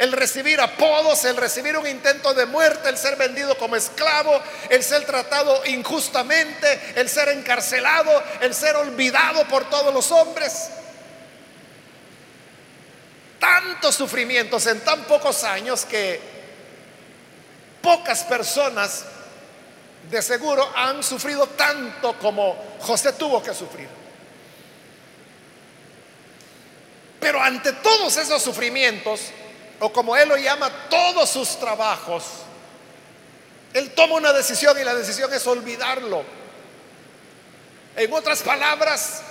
el 0.02 0.11
recibir 0.11 0.61
apodos, 0.61 1.25
el 1.26 1.37
recibir 1.37 1.76
un 1.76 1.87
intento 1.87 2.35
de 2.35 2.44
muerte, 2.44 2.88
el 2.88 2.99
ser 2.99 3.14
vendido 3.14 3.56
como 3.56 3.76
esclavo, 3.76 4.42
el 4.68 4.82
ser 4.82 5.06
tratado 5.06 5.64
injustamente, 5.66 6.94
el 6.97 7.09
ser 7.09 7.28
encarcelado, 7.28 8.11
el 8.40 8.52
ser 8.52 8.75
olvidado 8.75 9.47
por 9.47 9.71
todos 9.71 9.94
los 9.94 10.11
hombres. 10.11 10.71
Tantos 13.38 13.94
sufrimientos 13.94 14.66
en 14.66 14.80
tan 14.80 15.04
pocos 15.04 15.44
años 15.44 15.85
que 15.85 16.21
pocas 17.80 18.25
personas 18.25 19.04
de 20.11 20.21
seguro 20.21 20.68
han 20.75 21.00
sufrido 21.04 21.47
tanto 21.47 22.18
como 22.18 22.76
José 22.80 23.12
tuvo 23.12 23.40
que 23.40 23.54
sufrir. 23.54 23.88
Pero 27.21 27.40
ante 27.40 27.73
todos 27.75 28.16
esos 28.16 28.42
sufrimientos, 28.42 29.30
o 29.83 29.93
como 29.93 30.17
él 30.17 30.29
lo 30.29 30.37
llama, 30.37 30.71
todos 30.89 31.29
sus 31.29 31.59
trabajos, 31.59 32.23
él 33.75 33.91
toma 33.91 34.15
una 34.15 34.33
decisión 34.33 34.79
y 34.81 34.85
la 34.85 34.95
decisión 34.95 35.33
es 35.35 35.45
olvidarlo. 35.45 36.23
En 37.97 38.12
otras 38.12 38.43
palabras, 38.43 39.23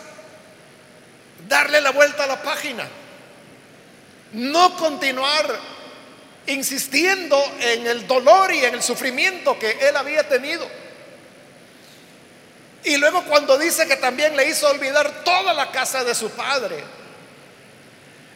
darle 1.48 1.80
la 1.80 1.92
vuelta 1.92 2.26
a 2.26 2.28
la 2.28 2.42
página. 2.42 2.86
No 4.34 4.76
continuar 4.76 5.58
insistiendo 6.48 7.42
en 7.62 7.88
el 7.88 8.06
dolor 8.06 8.54
y 8.54 8.66
en 8.66 8.74
el 8.74 8.84
sufrimiento 8.84 9.58
que 9.58 9.72
él 9.88 9.96
había 9.96 10.28
tenido. 10.28 10.68
Y 12.84 12.98
luego 12.98 13.24
cuando 13.24 13.58
dice 13.58 13.88
que 13.88 13.96
también 13.96 14.36
le 14.36 14.50
hizo 14.50 14.68
olvidar 14.68 15.24
toda 15.24 15.54
la 15.54 15.72
casa 15.72 16.04
de 16.04 16.14
su 16.14 16.30
padre, 16.32 16.84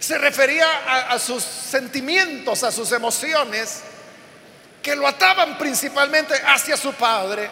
se 0.05 0.19
refería 0.19 1.09
a, 1.09 1.17
sus 1.17 1.43
sentimientos, 1.43 2.63
a 2.63 2.71
sus 2.71 2.91
emociones, 2.91 3.81
que 4.83 4.95
lo 4.95 5.07
ataban 5.07 5.57
principalmente 5.57 6.35
hacia 6.45 6.77
su 6.77 6.93
padre, 6.93 7.49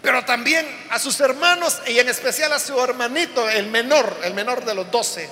pero 0.00 0.24
también 0.24 0.86
a 0.88 1.00
sus 1.00 1.18
hermanos 1.18 1.80
y 1.88 1.98
en 1.98 2.08
especial 2.08 2.52
a 2.52 2.60
su 2.60 2.80
hermanito, 2.80 3.50
el 3.50 3.66
menor, 3.66 4.20
el 4.22 4.34
menor 4.34 4.64
de 4.64 4.72
los 4.76 4.88
doce, 4.88 5.28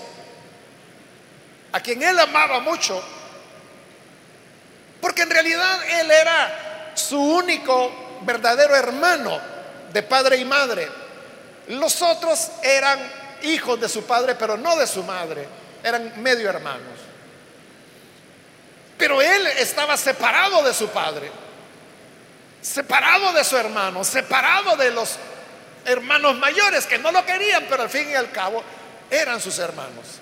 a 1.70 1.78
quien 1.78 2.02
él 2.02 2.18
amaba 2.18 2.58
mucho, 2.58 3.00
porque 5.00 5.22
en 5.22 5.30
realidad 5.30 5.78
él 6.00 6.10
era 6.10 6.92
su 6.96 7.20
único 7.20 8.18
verdadero 8.22 8.74
hermano 8.74 9.40
de 9.92 10.02
padre 10.02 10.38
y 10.38 10.44
madre. 10.44 10.88
Los 11.68 12.02
otros 12.02 12.50
eran 12.64 12.98
hijos 13.42 13.80
de 13.80 13.88
su 13.88 14.02
padre, 14.02 14.34
pero 14.34 14.56
no 14.56 14.76
de 14.76 14.88
su 14.88 15.04
madre, 15.04 15.46
eran 15.84 16.20
medio 16.22 16.48
hermanos. 16.48 16.98
Pero 18.98 19.20
él 19.20 19.46
estaba 19.58 19.96
separado 19.96 20.62
de 20.62 20.72
su 20.72 20.88
padre, 20.88 21.30
separado 22.60 23.32
de 23.32 23.44
su 23.44 23.56
hermano, 23.56 24.02
separado 24.02 24.76
de 24.76 24.90
los 24.90 25.16
hermanos 25.84 26.36
mayores 26.38 26.86
que 26.86 26.98
no 26.98 27.12
lo 27.12 27.24
querían, 27.26 27.66
pero 27.68 27.82
al 27.82 27.90
fin 27.90 28.08
y 28.10 28.14
al 28.14 28.30
cabo 28.30 28.64
eran 29.10 29.40
sus 29.40 29.58
hermanos. 29.58 30.20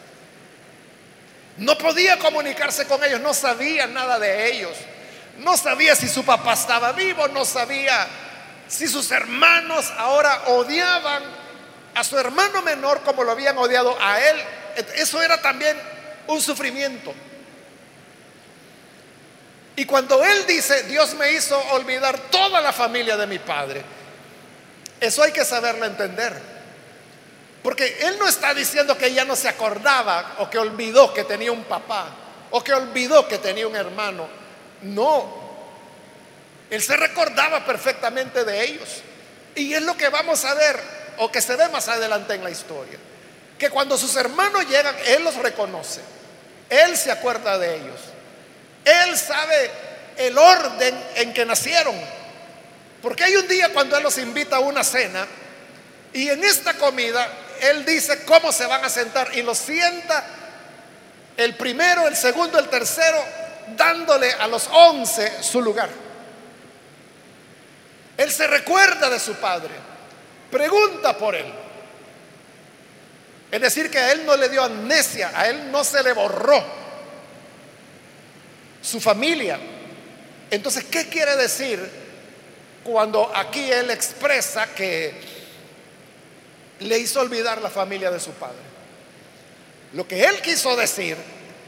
No 1.59 1.79
podía 1.79 2.19
comunicarse 2.19 2.87
con 2.87 3.03
ellos, 3.05 3.21
no 3.21 3.33
sabía 3.33 3.87
nada 3.87 4.19
de 4.19 4.53
ellos. 4.53 4.77
No 5.39 5.57
sabía 5.57 5.95
si 5.95 6.09
su 6.09 6.25
papá 6.25 6.55
estaba 6.55 6.93
vivo, 6.93 7.29
no 7.29 7.45
sabía 7.45 8.07
si 8.69 8.89
sus 8.89 9.11
hermanos 9.11 9.93
ahora 9.97 10.43
odiaban 10.49 11.23
a 11.95 12.05
su 12.05 12.19
hermano 12.19 12.63
menor 12.63 13.03
como 13.03 13.23
lo 13.23 13.33
habían 13.33 13.57
odiado 13.59 13.97
a 14.01 14.21
él. 14.21 14.43
Eso 14.95 15.23
era 15.23 15.41
también 15.41 15.77
un 16.27 16.41
sufrimiento. 16.41 17.15
Y 19.77 19.85
cuando 19.87 20.23
él 20.25 20.47
dice, 20.47 20.83
Dios 20.85 21.15
me 21.15 21.33
hizo 21.33 21.59
olvidar 21.71 22.19
toda 22.31 22.61
la 22.61 22.73
familia 22.73 23.17
de 23.17 23.27
mi 23.27 23.39
padre, 23.39 23.83
eso 25.01 25.23
hay 25.23 25.33
que 25.33 25.45
saberlo 25.45 25.85
entender. 25.87 26.53
Porque 27.63 27.99
él 28.01 28.17
no 28.19 28.29
está 28.29 28.55
diciendo 28.55 28.99
que 28.99 29.13
ya 29.13 29.25
no 29.25 29.37
se 29.37 29.49
acordaba 29.49 30.37
o 30.39 30.51
que 30.51 30.59
olvidó 30.59 31.15
que 31.15 31.25
tenía 31.25 31.53
un 31.53 31.65
papá 31.65 32.09
o 32.51 32.63
que 32.63 32.75
olvidó 32.75 33.27
que 33.27 33.39
tenía 33.39 33.67
un 33.67 33.77
hermano. 33.77 34.29
No. 34.83 35.41
Él 36.71 36.83
se 36.83 36.97
recordaba 36.97 37.65
perfectamente 37.65 38.45
de 38.45 38.65
ellos. 38.65 39.03
Y 39.55 39.75
es 39.75 39.83
lo 39.83 39.97
que 39.97 40.09
vamos 40.09 40.45
a 40.45 40.55
ver 40.55 40.79
o 41.19 41.31
que 41.31 41.41
se 41.41 41.57
ve 41.57 41.69
más 41.69 41.89
adelante 41.89 42.35
en 42.35 42.43
la 42.43 42.51
historia. 42.51 42.99
Que 43.63 43.71
cuando 43.71 43.97
sus 43.97 44.17
hermanos 44.17 44.69
llegan, 44.69 44.97
Él 45.07 45.23
los 45.23 45.37
reconoce. 45.37 46.01
Él 46.69 46.97
se 46.97 47.13
acuerda 47.13 47.57
de 47.59 47.77
ellos. 47.77 48.01
Él 48.85 49.17
sabe 49.17 49.71
el 50.17 50.37
orden 50.37 51.01
en 51.15 51.33
que 51.33 51.47
nacieron. 51.47 51.95
Porque 53.01 53.23
hay 53.23 53.37
un 53.37 53.47
día 53.47 53.73
cuando 53.73 53.97
Él 53.97 54.03
los 54.03 54.19
invita 54.19 54.57
a 54.57 54.59
una 54.59 54.83
cena 54.83 55.29
y 56.13 56.29
en 56.29 56.43
esta 56.43 56.75
comida 56.75 57.29
él 57.61 57.85
dice 57.85 58.25
cómo 58.25 58.51
se 58.51 58.67
van 58.67 58.85
a 58.85 58.89
sentar 58.89 59.31
y 59.33 59.43
los 59.43 59.59
sienta 59.59 60.25
el 61.37 61.55
primero, 61.55 62.09
el 62.09 62.17
segundo, 62.17 62.59
el 62.59 62.69
tercero, 62.69 63.25
dándole 63.77 64.33
a 64.33 64.49
los 64.49 64.67
once 64.73 65.41
su 65.41 65.63
lugar. 65.63 65.89
Él 68.17 68.33
se 68.33 68.49
recuerda 68.49 69.09
de 69.09 69.21
su 69.21 69.35
padre, 69.35 69.71
pregunta 70.51 71.17
por 71.17 71.37
él. 71.37 71.62
Es 73.53 73.61
decir, 73.61 73.89
que 73.89 73.99
a 73.99 74.11
él 74.11 74.27
no 74.27 74.37
le 74.37 74.49
dio 74.49 74.65
amnesia, 74.65 75.31
a 75.33 75.49
él 75.49 75.71
no 75.71 75.85
se 75.85 76.03
le 76.03 76.13
borró 76.13 76.61
su 78.81 79.01
familia. 79.01 79.61
Entonces, 80.51 80.85
¿qué 80.91 81.09
quiere 81.09 81.37
decir 81.37 82.03
cuando 82.83 83.31
aquí 83.35 83.71
él 83.71 83.91
expresa 83.91 84.67
que 84.75 85.15
le 86.83 86.99
hizo 86.99 87.21
olvidar 87.21 87.61
la 87.61 87.71
familia 87.71 88.11
de 88.11 88.21
su 88.21 88.31
padre. 88.33 88.73
Lo 89.93 90.07
que 90.07 90.25
él 90.25 90.41
quiso 90.41 90.75
decir 90.77 91.17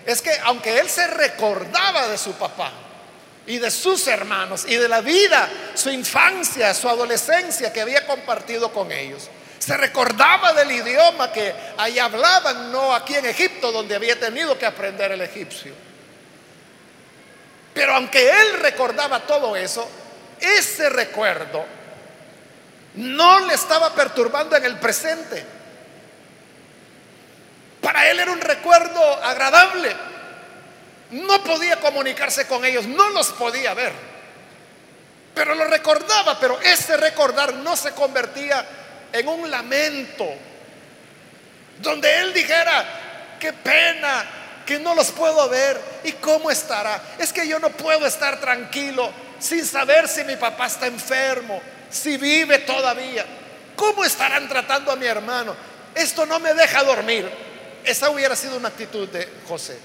es 0.07 0.21
que 0.21 0.33
aunque 0.45 0.79
él 0.79 0.89
se 0.89 1.07
recordaba 1.07 2.09
de 2.09 2.19
su 2.19 2.33
papá 2.33 2.73
y 3.47 3.59
de 3.59 3.71
sus 3.71 4.07
hermanos 4.07 4.65
y 4.67 4.77
de 4.77 4.89
la 4.89 5.01
vida, 5.01 5.49
su 5.75 5.91
infancia, 5.91 6.73
su 6.75 6.89
adolescencia 6.89 7.73
que 7.73 7.81
había 7.81 8.07
compartido 8.07 8.73
con 8.73 8.91
ellos, 8.91 9.29
se 9.65 9.79
recordaba 9.79 10.53
del 10.53 10.71
idioma 10.73 11.33
que 11.33 11.55
ahí 11.79 11.99
hablaban, 11.99 12.71
no 12.71 12.95
aquí 12.95 13.15
en 13.15 13.25
Egipto, 13.25 13.73
donde 13.73 13.95
había 13.95 14.21
tenido 14.21 14.59
que 14.59 14.67
aprender 14.67 15.13
el 15.13 15.23
egipcio. 15.23 15.73
Pero 17.73 17.95
aunque 17.95 18.29
él 18.29 18.61
recordaba 18.61 19.21
todo 19.21 19.57
eso, 19.57 19.89
ese 20.39 20.91
recuerdo 20.91 21.65
no 22.97 23.41
le 23.41 23.55
estaba 23.55 23.95
perturbando 23.95 24.55
en 24.55 24.67
el 24.67 24.79
presente. 24.79 25.43
Para 27.81 28.11
él 28.11 28.21
era 28.21 28.33
un 28.33 28.43
recuerdo 28.43 29.01
agradable. 29.25 29.97
No 31.13 31.43
podía 31.43 31.81
comunicarse 31.81 32.47
con 32.47 32.67
ellos, 32.67 32.87
no 32.87 33.09
los 33.11 33.33
podía 33.33 33.73
ver. 33.73 33.95
Pero 35.35 35.55
lo 35.55 35.65
recordaba, 35.65 36.39
pero 36.39 36.61
ese 36.61 36.99
recordar 36.99 37.55
no 37.55 37.75
se 37.77 37.93
convertía 37.93 38.84
en 39.15 39.29
un 39.29 39.51
lamento. 39.51 40.29
Donde 41.81 42.21
él 42.21 42.35
dijera, 42.35 42.85
qué 43.41 43.53
pena 43.53 44.25
que 44.67 44.79
no 44.79 44.95
los 44.95 45.11
puedo 45.13 45.49
ver 45.49 45.81
y 46.05 46.13
cómo 46.13 46.51
estará. 46.51 47.01
Es 47.19 47.33
que 47.33 47.49
yo 47.49 47.59
no 47.59 47.71
puedo 47.71 48.07
estar 48.07 48.41
tranquilo 48.41 49.11
sin 49.39 49.65
saber 49.65 50.09
si 50.09 50.25
mi 50.25 50.37
papá 50.37 50.67
está 50.67 50.87
enfermo 50.87 51.61
si 51.95 52.17
vive 52.17 52.59
todavía? 52.61 53.25
¿Cómo 53.77 54.05
estarán 54.05 54.49
tratando 54.49 54.91
a 54.91 54.97
mi 54.97 55.07
hermano? 55.07 55.55
Esto 55.95 56.27
no 56.27 56.41
me 56.41 56.53
deja 56.55 56.83
dormir. 56.83 57.31
Esa 57.85 58.11
hubiera 58.11 58.35
sido 58.35 58.57
una 58.57 58.69
actitud 58.69 59.09
de 59.09 59.29
José. 59.47 59.79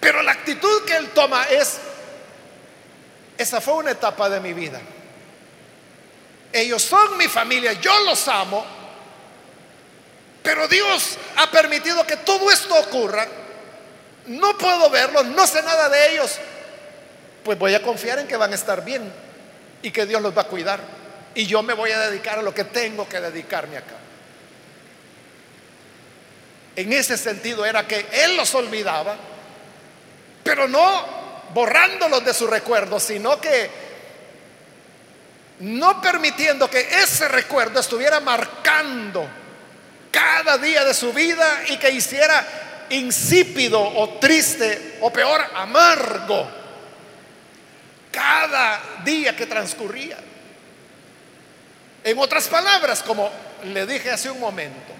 Pero 0.00 0.22
la 0.22 0.32
actitud 0.32 0.84
que 0.84 0.96
él 0.96 1.10
toma 1.10 1.44
es, 1.44 1.78
esa 3.38 3.60
fue 3.60 3.74
una 3.74 3.92
etapa 3.92 4.28
de 4.28 4.40
mi 4.40 4.52
vida. 4.52 4.80
Ellos 6.56 6.82
son 6.82 7.18
mi 7.18 7.28
familia, 7.28 7.74
yo 7.74 7.92
los 8.04 8.26
amo, 8.28 8.64
pero 10.42 10.66
Dios 10.66 11.18
ha 11.36 11.50
permitido 11.50 12.06
que 12.06 12.16
todo 12.16 12.50
esto 12.50 12.74
ocurra. 12.74 13.26
No 14.28 14.56
puedo 14.56 14.88
verlos, 14.88 15.26
no 15.26 15.46
sé 15.46 15.62
nada 15.62 15.90
de 15.90 16.12
ellos, 16.12 16.38
pues 17.44 17.58
voy 17.58 17.74
a 17.74 17.82
confiar 17.82 18.20
en 18.20 18.26
que 18.26 18.38
van 18.38 18.52
a 18.52 18.54
estar 18.54 18.82
bien 18.82 19.12
y 19.82 19.90
que 19.90 20.06
Dios 20.06 20.22
los 20.22 20.34
va 20.34 20.42
a 20.42 20.46
cuidar. 20.46 20.80
Y 21.34 21.44
yo 21.44 21.62
me 21.62 21.74
voy 21.74 21.90
a 21.90 22.00
dedicar 22.08 22.38
a 22.38 22.42
lo 22.42 22.54
que 22.54 22.64
tengo 22.64 23.06
que 23.06 23.20
dedicarme 23.20 23.76
acá. 23.76 23.96
En 26.74 26.90
ese 26.94 27.18
sentido 27.18 27.66
era 27.66 27.86
que 27.86 28.06
Él 28.12 28.34
los 28.34 28.54
olvidaba, 28.54 29.14
pero 30.42 30.66
no 30.68 31.04
borrándolos 31.52 32.24
de 32.24 32.32
su 32.32 32.46
recuerdo, 32.46 32.98
sino 32.98 33.38
que 33.42 33.85
no 35.60 36.00
permitiendo 36.00 36.68
que 36.68 36.80
ese 36.80 37.28
recuerdo 37.28 37.80
estuviera 37.80 38.20
marcando 38.20 39.28
cada 40.10 40.58
día 40.58 40.84
de 40.84 40.94
su 40.94 41.12
vida 41.12 41.62
y 41.68 41.76
que 41.78 41.90
hiciera 41.90 42.86
insípido 42.90 43.80
o 43.80 44.18
triste 44.18 44.98
o 45.00 45.12
peor 45.12 45.44
amargo 45.54 46.48
cada 48.12 48.80
día 49.04 49.36
que 49.36 49.46
transcurría. 49.46 50.16
En 52.04 52.18
otras 52.18 52.48
palabras, 52.48 53.02
como 53.02 53.30
le 53.64 53.86
dije 53.86 54.10
hace 54.10 54.30
un 54.30 54.40
momento, 54.40 54.92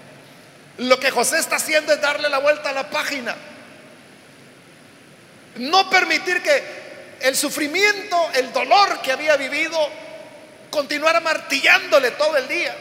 lo 0.77 0.99
que 0.99 1.09
José 1.09 1.39
está 1.39 1.55
haciendo 1.55 1.93
es 1.93 2.01
darle 2.01 2.29
la 2.29 2.39
vuelta 2.39 2.69
a 2.69 2.73
la 2.73 2.89
página. 2.89 3.35
No 5.55 5.89
permitir 5.89 6.43
que 6.43 7.17
el 7.21 7.35
sufrimiento, 7.35 8.29
el 8.35 8.53
dolor 8.53 9.01
que 9.01 9.11
había 9.11 9.35
vivido, 9.37 9.79
continuara 10.69 11.19
martillándole 11.19 12.11
todo 12.11 12.37
el 12.37 12.47
día. 12.47 12.75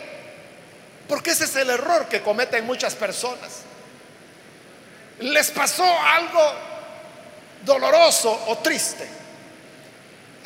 Porque 1.08 1.30
ese 1.30 1.44
es 1.44 1.56
el 1.56 1.70
error 1.70 2.08
que 2.08 2.20
cometen 2.20 2.66
muchas 2.66 2.94
personas. 2.94 3.62
Les 5.20 5.50
pasó 5.50 5.84
algo 6.00 6.52
doloroso 7.64 8.44
o 8.48 8.58
triste 8.58 9.16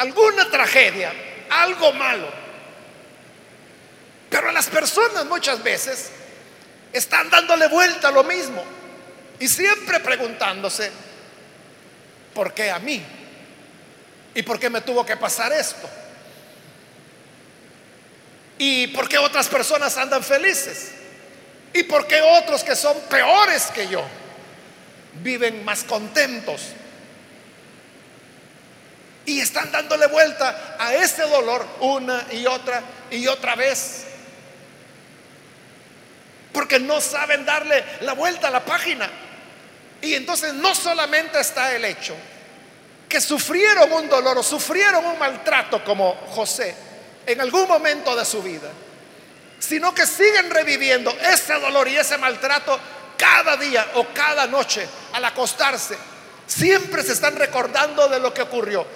alguna 0.00 0.50
tragedia, 0.50 1.12
algo 1.50 1.92
malo. 1.92 2.26
Pero 4.30 4.50
las 4.50 4.66
personas 4.68 5.26
muchas 5.26 5.62
veces 5.62 6.10
están 6.92 7.28
dándole 7.28 7.68
vuelta 7.68 8.08
a 8.08 8.10
lo 8.10 8.24
mismo 8.24 8.64
y 9.38 9.46
siempre 9.46 10.00
preguntándose, 10.00 10.90
¿por 12.32 12.54
qué 12.54 12.70
a 12.70 12.78
mí? 12.78 13.04
¿Y 14.34 14.42
por 14.42 14.58
qué 14.58 14.70
me 14.70 14.80
tuvo 14.80 15.04
que 15.04 15.16
pasar 15.18 15.52
esto? 15.52 15.88
¿Y 18.62 18.88
por 18.88 19.08
qué 19.08 19.16
otras 19.16 19.48
personas 19.48 19.96
andan 19.96 20.22
felices? 20.22 20.90
¿Y 21.72 21.82
por 21.84 22.06
qué 22.06 22.20
otros 22.20 22.62
que 22.62 22.76
son 22.76 22.94
peores 23.08 23.68
que 23.74 23.88
yo 23.88 24.02
viven 25.14 25.64
más 25.64 25.82
contentos? 25.82 26.60
Y 29.24 29.40
están 29.40 29.72
dándole 29.72 30.08
vuelta 30.08 30.76
a 30.78 30.92
ese 30.92 31.22
dolor 31.22 31.66
una 31.80 32.26
y 32.32 32.44
otra 32.44 32.82
y 33.10 33.26
otra 33.28 33.54
vez. 33.54 34.04
Porque 36.52 36.78
no 36.78 37.00
saben 37.00 37.46
darle 37.46 37.82
la 38.02 38.12
vuelta 38.12 38.48
a 38.48 38.50
la 38.50 38.62
página. 38.62 39.08
Y 40.02 40.12
entonces 40.12 40.52
no 40.52 40.74
solamente 40.74 41.40
está 41.40 41.74
el 41.74 41.86
hecho 41.86 42.14
que 43.08 43.22
sufrieron 43.22 43.90
un 43.90 44.06
dolor 44.10 44.36
o 44.36 44.42
sufrieron 44.42 45.02
un 45.06 45.18
maltrato 45.18 45.82
como 45.82 46.14
José 46.28 46.89
en 47.32 47.40
algún 47.40 47.68
momento 47.68 48.14
de 48.16 48.24
su 48.24 48.42
vida, 48.42 48.70
sino 49.58 49.94
que 49.94 50.06
siguen 50.06 50.50
reviviendo 50.50 51.10
ese 51.10 51.54
dolor 51.54 51.86
y 51.88 51.96
ese 51.96 52.18
maltrato 52.18 52.78
cada 53.16 53.56
día 53.56 53.86
o 53.94 54.06
cada 54.14 54.46
noche 54.46 54.86
al 55.12 55.24
acostarse. 55.24 55.96
Siempre 56.46 57.02
se 57.02 57.12
están 57.12 57.36
recordando 57.36 58.08
de 58.08 58.18
lo 58.18 58.32
que 58.32 58.42
ocurrió. 58.42 58.86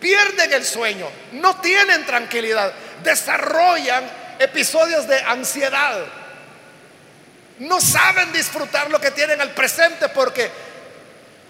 Pierden 0.00 0.52
el 0.52 0.64
sueño, 0.64 1.06
no 1.32 1.60
tienen 1.60 2.06
tranquilidad, 2.06 2.72
desarrollan 3.02 4.10
episodios 4.38 5.06
de 5.06 5.20
ansiedad. 5.20 6.06
No 7.58 7.78
saben 7.80 8.32
disfrutar 8.32 8.90
lo 8.90 8.98
que 8.98 9.10
tienen 9.10 9.40
al 9.40 9.50
presente 9.50 10.08
porque 10.08 10.50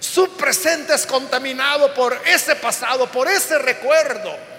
su 0.01 0.37
presente 0.37 0.95
es 0.95 1.07
contaminado 1.07 1.95
por 1.95 2.21
ese 2.25 2.57
pasado, 2.57 3.07
por 3.07 3.29
ese 3.29 3.59
recuerdo 3.59 4.50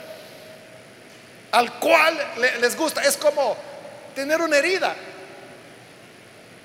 al 1.52 1.74
cual 1.80 2.18
les 2.60 2.76
gusta. 2.76 3.04
Es 3.04 3.18
como 3.18 3.58
tener 4.16 4.42
una 4.42 4.58
herida 4.58 4.96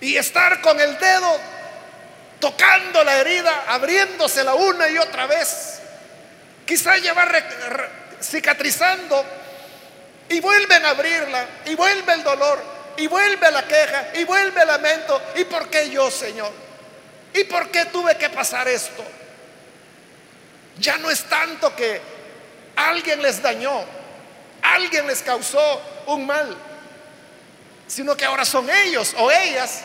y 0.00 0.16
estar 0.16 0.60
con 0.60 0.78
el 0.80 0.98
dedo 0.98 1.40
tocando 2.40 3.02
la 3.02 3.16
herida, 3.18 3.64
abriéndosela 3.68 4.54
una 4.54 4.88
y 4.88 4.98
otra 4.98 5.26
vez. 5.26 5.80
Quizá 6.64 6.94
va 7.14 7.28
cicatrizando 8.20 9.24
y 10.28 10.40
vuelven 10.40 10.84
a 10.84 10.90
abrirla 10.90 11.46
y 11.66 11.74
vuelve 11.74 12.12
el 12.12 12.22
dolor 12.24 12.62
y 12.96 13.06
vuelve 13.06 13.50
la 13.50 13.66
queja 13.66 14.08
y 14.14 14.24
vuelve 14.24 14.62
el 14.62 14.68
lamento. 14.68 15.20
¿Y 15.36 15.44
por 15.44 15.68
qué 15.68 15.90
yo, 15.90 16.10
Señor? 16.10 16.52
¿Y 17.34 17.44
por 17.44 17.70
qué 17.70 17.86
tuve 17.86 18.16
que 18.16 18.30
pasar 18.30 18.66
esto? 18.68 19.04
Ya 20.78 20.98
no 20.98 21.10
es 21.10 21.24
tanto 21.24 21.74
que 21.74 22.00
alguien 22.76 23.22
les 23.22 23.40
dañó, 23.40 23.84
alguien 24.76 25.06
les 25.06 25.22
causó 25.22 25.82
un 26.06 26.26
mal, 26.26 26.56
sino 27.86 28.16
que 28.16 28.24
ahora 28.24 28.44
son 28.44 28.68
ellos 28.70 29.14
o 29.18 29.30
ellas 29.30 29.82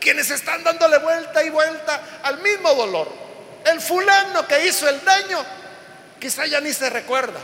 quienes 0.00 0.30
están 0.30 0.64
dándole 0.64 0.98
vuelta 0.98 1.44
y 1.44 1.50
vuelta 1.50 2.00
al 2.22 2.38
mismo 2.38 2.74
dolor. 2.74 3.12
El 3.64 3.80
fulano 3.80 4.46
que 4.46 4.66
hizo 4.66 4.88
el 4.88 5.04
daño, 5.04 5.44
quizá 6.18 6.46
ya 6.46 6.60
ni 6.60 6.72
se 6.72 6.88
recuerda. 6.88 7.40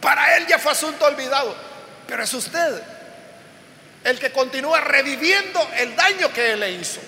Para 0.00 0.36
él 0.36 0.46
ya 0.46 0.58
fue 0.58 0.72
asunto 0.72 1.06
olvidado, 1.06 1.54
pero 2.06 2.22
es 2.22 2.34
usted 2.34 2.82
el 4.04 4.18
que 4.18 4.32
continúa 4.32 4.80
reviviendo 4.80 5.68
el 5.76 5.94
daño 5.94 6.32
que 6.32 6.52
él 6.52 6.60
le 6.60 6.72
hizo. 6.72 7.00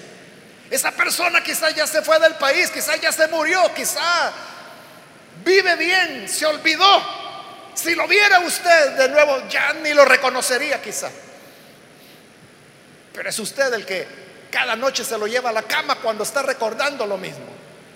Esa 0.70 0.90
persona 0.92 1.42
quizá 1.42 1.70
ya 1.70 1.86
se 1.86 2.02
fue 2.02 2.18
del 2.18 2.34
país, 2.34 2.70
quizá 2.70 2.96
ya 2.96 3.12
se 3.12 3.28
murió, 3.28 3.72
quizá 3.74 4.32
vive 5.44 5.76
bien, 5.76 6.28
se 6.28 6.46
olvidó. 6.46 7.21
Si 7.74 7.94
lo 7.94 8.06
viera 8.06 8.40
usted 8.40 8.96
de 8.96 9.08
nuevo, 9.08 9.48
ya 9.48 9.72
ni 9.74 9.92
lo 9.94 10.04
reconocería 10.04 10.80
quizá. 10.80 11.10
Pero 13.12 13.28
es 13.28 13.38
usted 13.38 13.72
el 13.74 13.86
que 13.86 14.06
cada 14.50 14.76
noche 14.76 15.04
se 15.04 15.16
lo 15.18 15.26
lleva 15.26 15.50
a 15.50 15.52
la 15.52 15.62
cama 15.62 15.96
cuando 15.96 16.24
está 16.24 16.42
recordando 16.42 17.06
lo 17.06 17.16
mismo. 17.16 17.46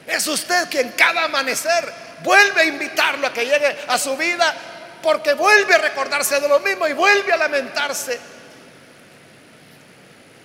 Es 0.07 0.27
usted 0.27 0.69
quien 0.71 0.93
cada 0.93 1.25
amanecer 1.25 1.93
vuelve 2.23 2.63
a 2.63 2.65
invitarlo 2.65 3.27
a 3.27 3.33
que 3.33 3.45
llegue 3.45 3.77
a 3.89 3.99
su 3.99 4.17
vida 4.17 4.55
porque 5.03 5.35
vuelve 5.35 5.75
a 5.75 5.79
recordarse 5.79 6.41
de 6.41 6.49
lo 6.49 6.61
mismo 6.61 6.89
y 6.89 6.93
vuelve 6.93 7.33
a 7.33 7.37
lamentarse 7.37 8.19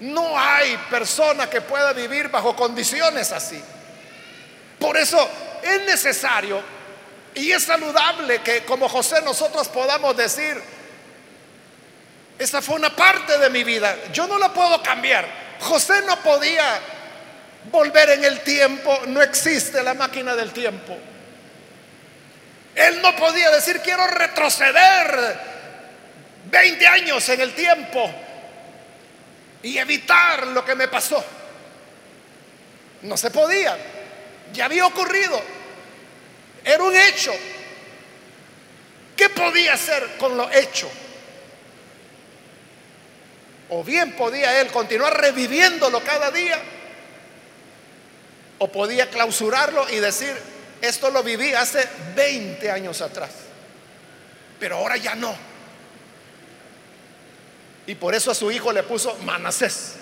no 0.02 0.38
hay 0.38 0.78
persona 0.90 1.50
que 1.50 1.62
pueda 1.62 1.94
vivir 1.94 2.30
bajo 2.30 2.56
condiciones 2.56 3.32
así. 3.32 3.62
Por 4.80 4.98
eso 4.98 5.30
es 5.62 5.86
necesario 5.86 6.62
y 7.36 7.52
es 7.52 7.64
saludable 7.64 8.42
que 8.42 8.64
como 8.66 8.90
José 8.90 9.22
nosotros 9.22 9.68
podamos 9.70 10.16
decir, 10.18 10.62
esa 12.38 12.62
fue 12.62 12.76
una 12.76 12.96
parte 12.96 13.38
de 13.38 13.50
mi 13.50 13.64
vida, 13.64 13.96
yo 14.12 14.28
no 14.28 14.38
la 14.38 14.52
puedo 14.52 14.82
cambiar. 14.82 15.42
José 15.60 16.02
no 16.06 16.18
podía 16.18 16.80
volver 17.72 18.10
en 18.12 18.24
el 18.24 18.42
tiempo, 18.42 19.00
no 19.08 19.22
existe 19.22 19.84
la 19.84 19.94
máquina 19.94 20.36
del 20.36 20.52
tiempo. 20.52 20.98
Él 22.74 23.02
no 23.02 23.16
podía 23.16 23.52
decir, 23.52 23.82
quiero 23.82 24.08
retroceder 24.08 25.40
20 26.50 26.88
años 26.88 27.30
en 27.30 27.42
el 27.42 27.54
tiempo 27.54 28.12
y 29.62 29.78
evitar 29.78 30.48
lo 30.48 30.66
que 30.66 30.76
me 30.76 30.88
pasó. 30.88 31.24
No 33.04 33.18
se 33.18 33.30
podía. 33.30 33.78
Ya 34.54 34.66
había 34.66 34.86
ocurrido. 34.86 35.61
Era 36.64 36.84
un 36.84 36.96
hecho. 36.96 37.34
¿Qué 39.16 39.30
podía 39.30 39.74
hacer 39.74 40.18
con 40.18 40.36
lo 40.36 40.50
hecho? 40.52 40.90
O 43.70 43.84
bien 43.84 44.14
podía 44.14 44.60
él 44.62 44.68
continuar 44.68 45.20
reviviéndolo 45.20 46.02
cada 46.04 46.30
día, 46.32 46.60
o 48.58 48.72
podía 48.72 49.10
clausurarlo 49.10 49.90
y 49.90 49.98
decir, 49.98 50.36
esto 50.82 51.10
lo 51.10 51.24
viví 51.24 51.54
hace 51.54 51.88
20 52.16 52.70
años 52.70 53.02
atrás, 53.02 53.32
pero 54.60 54.78
ahora 54.78 54.98
ya 54.98 55.16
no. 55.16 55.34
Y 57.88 57.96
por 57.96 58.14
eso 58.14 58.32
a 58.32 58.36
su 58.36 58.52
hijo 58.52 58.74
le 58.74 58.84
puso 58.84 59.16
Manasés, 59.20 59.94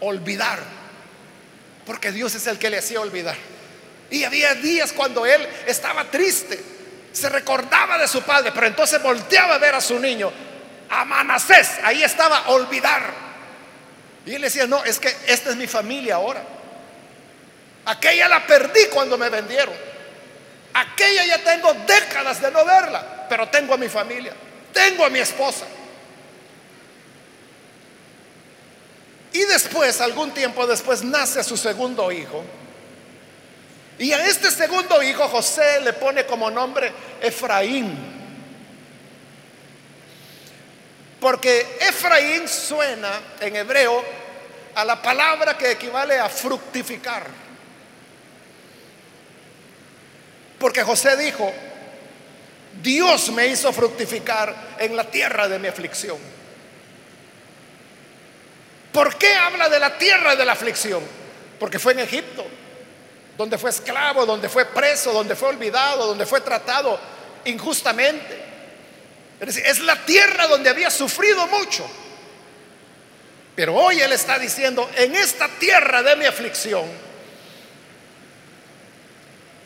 olvidar, 0.00 0.60
porque 1.84 2.12
Dios 2.12 2.34
es 2.34 2.46
el 2.46 2.58
que 2.58 2.70
le 2.70 2.78
hacía 2.78 3.00
olvidar. 3.00 3.36
Y 4.10 4.24
había 4.24 4.54
días 4.54 4.92
cuando 4.92 5.26
él 5.26 5.46
estaba 5.66 6.04
triste, 6.04 6.58
se 7.12 7.28
recordaba 7.28 7.98
de 7.98 8.08
su 8.08 8.22
padre, 8.22 8.52
pero 8.54 8.66
entonces 8.66 9.02
volteaba 9.02 9.54
a 9.54 9.58
ver 9.58 9.74
a 9.74 9.80
su 9.80 9.98
niño, 9.98 10.32
a 10.88 11.36
ahí 11.82 12.02
estaba 12.02 12.48
olvidar. 12.48 13.12
Y 14.24 14.34
él 14.34 14.42
decía, 14.42 14.66
no, 14.66 14.84
es 14.84 14.98
que 14.98 15.14
esta 15.26 15.50
es 15.50 15.56
mi 15.56 15.66
familia 15.66 16.16
ahora. 16.16 16.42
Aquella 17.86 18.28
la 18.28 18.46
perdí 18.46 18.86
cuando 18.92 19.16
me 19.16 19.28
vendieron. 19.30 19.74
Aquella 20.74 21.24
ya 21.24 21.38
tengo 21.42 21.72
décadas 21.86 22.40
de 22.40 22.50
no 22.50 22.64
verla, 22.64 23.26
pero 23.28 23.48
tengo 23.48 23.74
a 23.74 23.76
mi 23.76 23.88
familia, 23.88 24.32
tengo 24.72 25.04
a 25.04 25.10
mi 25.10 25.18
esposa. 25.18 25.64
Y 29.32 29.40
después, 29.44 30.00
algún 30.00 30.32
tiempo 30.32 30.66
después, 30.66 31.02
nace 31.02 31.42
su 31.42 31.56
segundo 31.56 32.10
hijo. 32.12 32.44
Y 33.98 34.12
a 34.12 34.26
este 34.26 34.50
segundo 34.50 35.02
hijo 35.02 35.28
José 35.28 35.80
le 35.80 35.92
pone 35.92 36.24
como 36.24 36.50
nombre 36.50 36.92
Efraín. 37.20 37.96
Porque 41.20 41.78
Efraín 41.80 42.48
suena 42.48 43.10
en 43.40 43.56
hebreo 43.56 44.04
a 44.76 44.84
la 44.84 45.02
palabra 45.02 45.58
que 45.58 45.72
equivale 45.72 46.16
a 46.18 46.28
fructificar. 46.28 47.26
Porque 50.60 50.82
José 50.84 51.16
dijo, 51.16 51.52
Dios 52.80 53.30
me 53.30 53.46
hizo 53.48 53.72
fructificar 53.72 54.76
en 54.78 54.94
la 54.94 55.10
tierra 55.10 55.48
de 55.48 55.58
mi 55.58 55.66
aflicción. 55.66 56.18
¿Por 58.92 59.16
qué 59.16 59.34
habla 59.34 59.68
de 59.68 59.80
la 59.80 59.98
tierra 59.98 60.36
de 60.36 60.44
la 60.44 60.52
aflicción? 60.52 61.02
Porque 61.58 61.78
fue 61.78 61.92
en 61.92 62.00
Egipto, 62.00 62.46
donde 63.38 63.56
fue 63.56 63.70
esclavo, 63.70 64.26
donde 64.26 64.48
fue 64.48 64.64
preso, 64.64 65.12
donde 65.12 65.36
fue 65.36 65.50
olvidado, 65.50 66.08
donde 66.08 66.26
fue 66.26 66.40
tratado 66.40 66.98
injustamente. 67.44 68.46
Es 69.40 69.56
es 69.56 69.78
la 69.78 70.04
tierra 70.04 70.48
donde 70.48 70.68
había 70.68 70.90
sufrido 70.90 71.46
mucho. 71.46 71.88
Pero 73.54 73.76
hoy 73.76 74.00
Él 74.00 74.12
está 74.12 74.40
diciendo, 74.40 74.90
en 74.96 75.14
esta 75.14 75.46
tierra 75.46 76.02
de 76.02 76.16
mi 76.16 76.26
aflicción, 76.26 76.84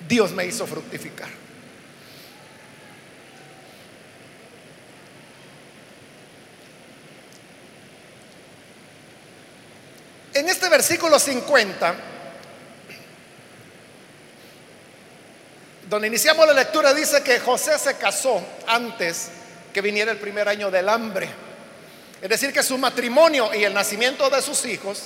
Dios 0.06 0.32
me 0.32 0.44
hizo 0.44 0.66
fructificar. 0.66 1.30
En 10.34 10.48
este 10.48 10.68
versículo 10.68 11.18
50 11.18 12.11
donde 15.92 16.08
iniciamos 16.08 16.46
la 16.46 16.54
lectura 16.54 16.94
dice 16.94 17.22
que 17.22 17.38
José 17.38 17.78
se 17.78 17.98
casó 17.98 18.42
antes 18.66 19.28
que 19.74 19.82
viniera 19.82 20.10
el 20.10 20.16
primer 20.16 20.48
año 20.48 20.70
del 20.70 20.88
hambre. 20.88 21.28
Es 22.22 22.30
decir, 22.30 22.50
que 22.50 22.62
su 22.62 22.78
matrimonio 22.78 23.52
y 23.52 23.62
el 23.62 23.74
nacimiento 23.74 24.30
de 24.30 24.40
sus 24.40 24.64
hijos 24.64 25.02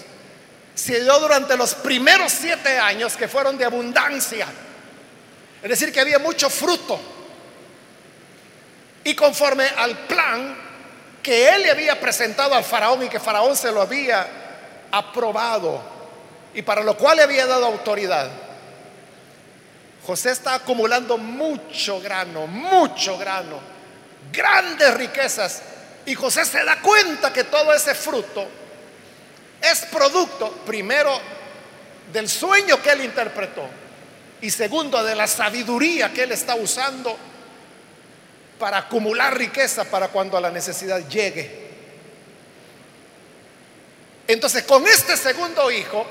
se 0.77 1.01
dio 1.01 1.19
durante 1.19 1.57
los 1.57 1.75
primeros 1.75 2.31
siete 2.31 2.79
años 2.79 3.17
que 3.17 3.27
fueron 3.27 3.59
de 3.59 3.65
abundancia. 3.65 4.47
Es 5.61 5.69
decir, 5.69 5.93
que 5.93 5.99
había 5.99 6.21
mucho 6.21 6.49
fruto. 6.49 7.01
Y 9.03 9.17
conforme 9.17 9.65
al 9.67 10.07
plan 10.07 10.57
que 11.21 11.49
él 11.49 11.63
le 11.63 11.73
había 11.73 11.99
presentado 11.99 12.55
al 12.55 12.63
faraón 12.63 13.03
y 13.03 13.09
que 13.09 13.19
faraón 13.19 13.57
se 13.57 13.73
lo 13.73 13.83
había 13.83 14.25
aprobado 14.93 15.83
y 16.55 16.63
para 16.63 16.85
lo 16.85 16.97
cual 16.97 17.17
le 17.17 17.25
había 17.25 17.45
dado 17.45 17.67
autoridad, 17.67 18.46
José 20.07 20.31
está 20.31 20.55
acumulando 20.55 21.19
mucho 21.19 22.01
grano, 22.01 22.47
mucho 22.47 23.19
grano, 23.19 23.59
grandes 24.33 24.95
riquezas. 24.95 25.63
Y 26.07 26.15
José 26.15 26.45
se 26.45 26.63
da 26.65 26.81
cuenta 26.81 27.33
que 27.33 27.43
todo 27.43 27.75
ese 27.75 27.93
fruto 27.93 28.47
es 29.61 29.81
producto, 29.87 30.53
primero, 30.65 31.19
del 32.13 32.29
sueño 32.29 32.81
que 32.81 32.91
él 32.91 33.05
interpretó 33.05 33.69
y 34.41 34.51
segundo, 34.51 35.03
de 35.03 35.17
la 35.17 35.27
sabiduría 35.27 36.13
que 36.13 36.23
él 36.23 36.31
está 36.31 36.55
usando 36.55 37.17
para 38.61 38.79
acumular 38.79 39.37
riqueza 39.37 39.85
para 39.85 40.09
cuando 40.09 40.41
la 40.41 40.51
necesidad 40.51 41.09
llegue. 41.09 41.67
Entonces, 44.29 44.63
con 44.63 44.87
este 44.87 45.17
segundo 45.17 45.69
hijo, 45.71 46.07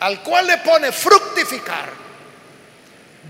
al 0.00 0.22
cual 0.22 0.46
le 0.46 0.58
pone 0.58 0.92
fructificar, 0.92 1.90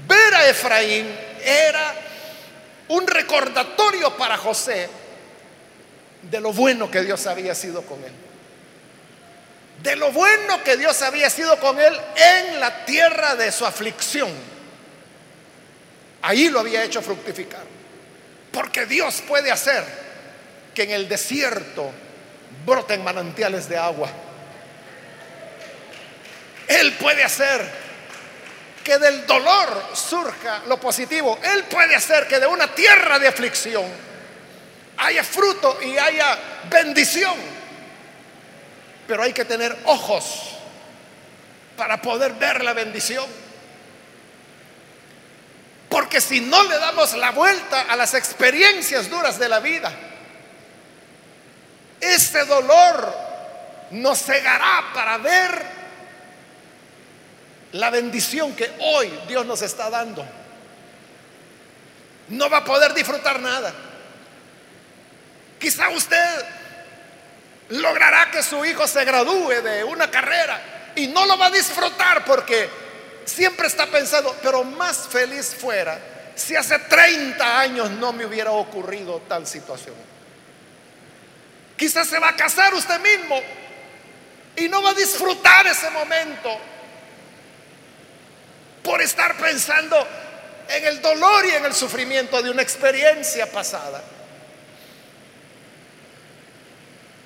ver 0.06 0.34
a 0.34 0.48
Efraín 0.48 1.06
era 1.44 1.94
un 2.88 3.06
recordatorio 3.06 4.16
para 4.16 4.36
José 4.36 4.88
de 6.22 6.40
lo 6.40 6.52
bueno 6.52 6.90
que 6.90 7.02
Dios 7.02 7.26
había 7.26 7.54
sido 7.54 7.82
con 7.82 8.02
él. 8.04 8.12
De 9.82 9.96
lo 9.96 10.12
bueno 10.12 10.62
que 10.62 10.76
Dios 10.76 11.00
había 11.02 11.30
sido 11.30 11.58
con 11.58 11.80
él 11.80 11.98
en 12.16 12.60
la 12.60 12.84
tierra 12.84 13.34
de 13.34 13.50
su 13.50 13.64
aflicción. 13.64 14.30
Ahí 16.22 16.50
lo 16.50 16.60
había 16.60 16.82
hecho 16.84 17.00
fructificar. 17.00 17.64
Porque 18.52 18.84
Dios 18.86 19.22
puede 19.26 19.50
hacer 19.50 19.84
que 20.74 20.82
en 20.82 20.90
el 20.90 21.08
desierto 21.08 21.90
broten 22.66 23.02
manantiales 23.02 23.68
de 23.68 23.78
agua. 23.78 24.10
Él 26.70 26.92
puede 26.92 27.24
hacer 27.24 27.68
que 28.84 28.96
del 28.96 29.26
dolor 29.26 29.88
surja 29.92 30.62
lo 30.68 30.78
positivo. 30.78 31.36
Él 31.42 31.64
puede 31.64 31.96
hacer 31.96 32.28
que 32.28 32.38
de 32.38 32.46
una 32.46 32.72
tierra 32.72 33.18
de 33.18 33.26
aflicción 33.26 33.84
haya 34.98 35.24
fruto 35.24 35.80
y 35.82 35.98
haya 35.98 36.38
bendición. 36.70 37.34
Pero 39.08 39.24
hay 39.24 39.32
que 39.32 39.44
tener 39.44 39.76
ojos 39.86 40.58
para 41.76 42.00
poder 42.00 42.34
ver 42.34 42.62
la 42.62 42.72
bendición. 42.72 43.26
Porque 45.88 46.20
si 46.20 46.40
no 46.40 46.62
le 46.62 46.78
damos 46.78 47.14
la 47.14 47.32
vuelta 47.32 47.80
a 47.80 47.96
las 47.96 48.14
experiencias 48.14 49.10
duras 49.10 49.40
de 49.40 49.48
la 49.48 49.58
vida, 49.58 49.92
este 52.00 52.44
dolor 52.44 53.12
nos 53.90 54.22
cegará 54.22 54.84
para 54.94 55.18
ver 55.18 55.79
la 57.72 57.90
bendición 57.90 58.54
que 58.54 58.70
hoy 58.80 59.10
Dios 59.28 59.46
nos 59.46 59.62
está 59.62 59.90
dando. 59.90 60.26
No 62.28 62.48
va 62.48 62.58
a 62.58 62.64
poder 62.64 62.94
disfrutar 62.94 63.40
nada. 63.40 63.72
Quizá 65.58 65.88
usted 65.90 66.44
logrará 67.70 68.30
que 68.30 68.42
su 68.42 68.64
hijo 68.64 68.86
se 68.86 69.04
gradúe 69.04 69.62
de 69.62 69.84
una 69.84 70.10
carrera 70.10 70.92
y 70.96 71.06
no 71.08 71.26
lo 71.26 71.38
va 71.38 71.46
a 71.46 71.50
disfrutar 71.50 72.24
porque 72.24 72.68
siempre 73.24 73.66
está 73.66 73.86
pensando, 73.86 74.36
pero 74.42 74.64
más 74.64 75.08
feliz 75.08 75.54
fuera 75.54 76.00
si 76.34 76.56
hace 76.56 76.78
30 76.78 77.60
años 77.60 77.90
no 77.90 78.12
me 78.12 78.24
hubiera 78.24 78.50
ocurrido 78.50 79.22
tal 79.28 79.46
situación. 79.46 79.94
Quizás 81.76 82.08
se 82.08 82.18
va 82.18 82.30
a 82.30 82.36
casar 82.36 82.74
usted 82.74 82.98
mismo 83.00 83.40
y 84.56 84.68
no 84.68 84.82
va 84.82 84.90
a 84.90 84.94
disfrutar 84.94 85.66
ese 85.66 85.90
momento 85.90 86.58
por 88.82 89.00
estar 89.02 89.36
pensando 89.36 90.06
en 90.68 90.86
el 90.86 91.02
dolor 91.02 91.46
y 91.46 91.50
en 91.50 91.64
el 91.64 91.74
sufrimiento 91.74 92.40
de 92.42 92.50
una 92.50 92.62
experiencia 92.62 93.50
pasada. 93.50 94.02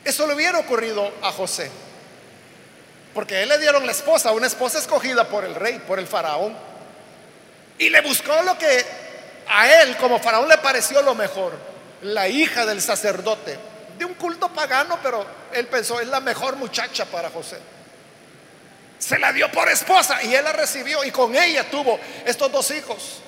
Eso 0.04 0.26
le 0.26 0.34
hubiera 0.34 0.58
ocurrido 0.58 1.12
a 1.22 1.32
José, 1.32 1.70
porque 3.14 3.42
él 3.42 3.48
le 3.48 3.58
dieron 3.58 3.86
la 3.86 3.92
esposa, 3.92 4.32
una 4.32 4.46
esposa 4.46 4.78
escogida 4.78 5.28
por 5.28 5.44
el 5.44 5.54
rey, 5.54 5.78
por 5.86 5.98
el 5.98 6.06
faraón, 6.06 6.54
y 7.78 7.88
le 7.88 8.00
buscó 8.02 8.42
lo 8.42 8.58
que 8.58 8.84
a 9.48 9.82
él 9.82 9.96
como 9.96 10.18
faraón 10.18 10.48
le 10.48 10.58
pareció 10.58 11.02
lo 11.02 11.14
mejor, 11.14 11.52
la 12.02 12.28
hija 12.28 12.66
del 12.66 12.82
sacerdote, 12.82 13.58
de 13.98 14.04
un 14.04 14.14
culto 14.14 14.48
pagano, 14.52 14.98
pero 15.02 15.24
él 15.52 15.66
pensó, 15.68 16.00
es 16.00 16.08
la 16.08 16.20
mejor 16.20 16.56
muchacha 16.56 17.06
para 17.06 17.30
José. 17.30 17.58
Se 19.04 19.18
la 19.18 19.34
dio 19.34 19.52
por 19.52 19.68
esposa 19.68 20.22
y 20.22 20.34
él 20.34 20.42
la 20.42 20.54
recibió 20.54 21.04
y 21.04 21.10
con 21.10 21.36
ella 21.36 21.68
tuvo 21.68 22.00
estos 22.24 22.50
dos 22.50 22.70
hijos. 22.70 23.20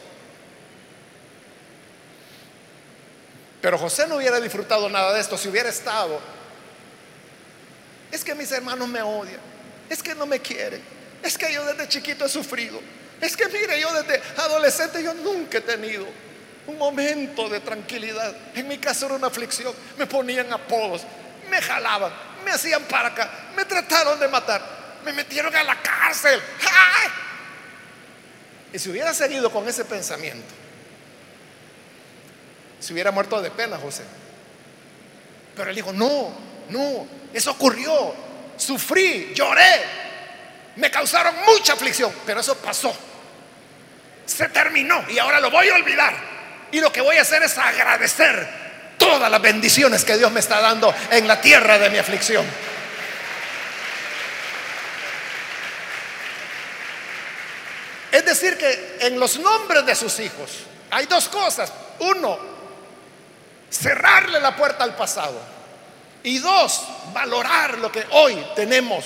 Pero 3.60 3.76
José 3.76 4.06
no 4.06 4.16
hubiera 4.16 4.40
disfrutado 4.40 4.88
nada 4.88 5.12
de 5.12 5.20
esto 5.20 5.36
si 5.36 5.48
hubiera 5.48 5.68
estado. 5.68 6.18
Es 8.10 8.24
que 8.24 8.34
mis 8.34 8.50
hermanos 8.52 8.88
me 8.88 9.02
odian. 9.02 9.38
Es 9.90 10.02
que 10.02 10.14
no 10.14 10.24
me 10.24 10.40
quieren. 10.40 10.80
Es 11.22 11.36
que 11.36 11.52
yo 11.52 11.62
desde 11.66 11.86
chiquito 11.88 12.24
he 12.24 12.28
sufrido. 12.30 12.80
Es 13.20 13.36
que 13.36 13.46
mire, 13.48 13.78
yo 13.78 13.92
desde 13.92 14.22
adolescente 14.38 15.02
yo 15.02 15.12
nunca 15.12 15.58
he 15.58 15.60
tenido 15.60 16.06
un 16.68 16.78
momento 16.78 17.50
de 17.50 17.60
tranquilidad. 17.60 18.34
En 18.54 18.66
mi 18.66 18.78
caso 18.78 19.04
era 19.04 19.16
una 19.16 19.26
aflicción. 19.26 19.74
Me 19.98 20.06
ponían 20.06 20.50
apodos, 20.50 21.02
me 21.50 21.60
jalaban, 21.60 22.14
me 22.46 22.52
hacían 22.52 22.84
para 22.84 23.08
acá, 23.08 23.30
me 23.54 23.66
trataron 23.66 24.18
de 24.18 24.28
matar 24.28 24.85
me 25.06 25.12
metieron 25.12 25.54
a 25.54 25.62
la 25.62 25.80
cárcel. 25.80 26.42
Y 28.72 28.78
si 28.78 28.90
hubiera 28.90 29.14
seguido 29.14 29.50
con 29.52 29.66
ese 29.68 29.84
pensamiento, 29.84 30.52
se 32.80 32.92
hubiera 32.92 33.12
muerto 33.12 33.40
de 33.40 33.52
pena 33.52 33.78
José. 33.78 34.02
Pero 35.54 35.70
él 35.70 35.76
dijo, 35.76 35.92
no, 35.92 36.32
no, 36.70 37.06
eso 37.32 37.52
ocurrió. 37.52 38.26
Sufrí, 38.56 39.32
lloré, 39.32 39.84
me 40.76 40.90
causaron 40.90 41.34
mucha 41.46 41.74
aflicción, 41.74 42.12
pero 42.26 42.40
eso 42.40 42.56
pasó. 42.56 42.94
Se 44.26 44.48
terminó 44.48 45.04
y 45.08 45.18
ahora 45.18 45.38
lo 45.38 45.52
voy 45.52 45.68
a 45.68 45.74
olvidar. 45.74 46.14
Y 46.72 46.80
lo 46.80 46.92
que 46.92 47.00
voy 47.00 47.16
a 47.16 47.22
hacer 47.22 47.44
es 47.44 47.56
agradecer 47.56 48.48
todas 48.98 49.30
las 49.30 49.40
bendiciones 49.40 50.04
que 50.04 50.18
Dios 50.18 50.32
me 50.32 50.40
está 50.40 50.60
dando 50.60 50.92
en 51.12 51.28
la 51.28 51.40
tierra 51.40 51.78
de 51.78 51.90
mi 51.90 51.98
aflicción. 51.98 52.44
Decir, 58.40 58.58
que 58.58 58.98
en 59.00 59.18
los 59.18 59.38
nombres 59.38 59.84
de 59.86 59.94
sus 59.94 60.18
hijos 60.20 60.50
hay 60.90 61.06
dos 61.06 61.28
cosas. 61.28 61.72
Uno, 62.00 62.38
cerrarle 63.70 64.40
la 64.40 64.56
puerta 64.56 64.84
al 64.84 64.96
pasado. 64.96 65.40
Y 66.22 66.38
dos, 66.38 66.82
valorar 67.12 67.78
lo 67.78 67.90
que 67.90 68.04
hoy 68.10 68.44
tenemos. 68.54 69.04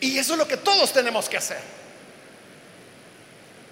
Y 0.00 0.18
eso 0.18 0.32
es 0.32 0.38
lo 0.38 0.48
que 0.48 0.56
todos 0.56 0.92
tenemos 0.92 1.28
que 1.28 1.36
hacer. 1.36 1.60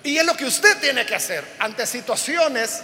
Y 0.03 0.19
es 0.19 0.25
lo 0.25 0.37
que 0.37 0.45
usted 0.45 0.79
tiene 0.81 1.05
que 1.05 1.15
hacer 1.15 1.45
ante 1.59 1.87
situaciones 1.87 2.81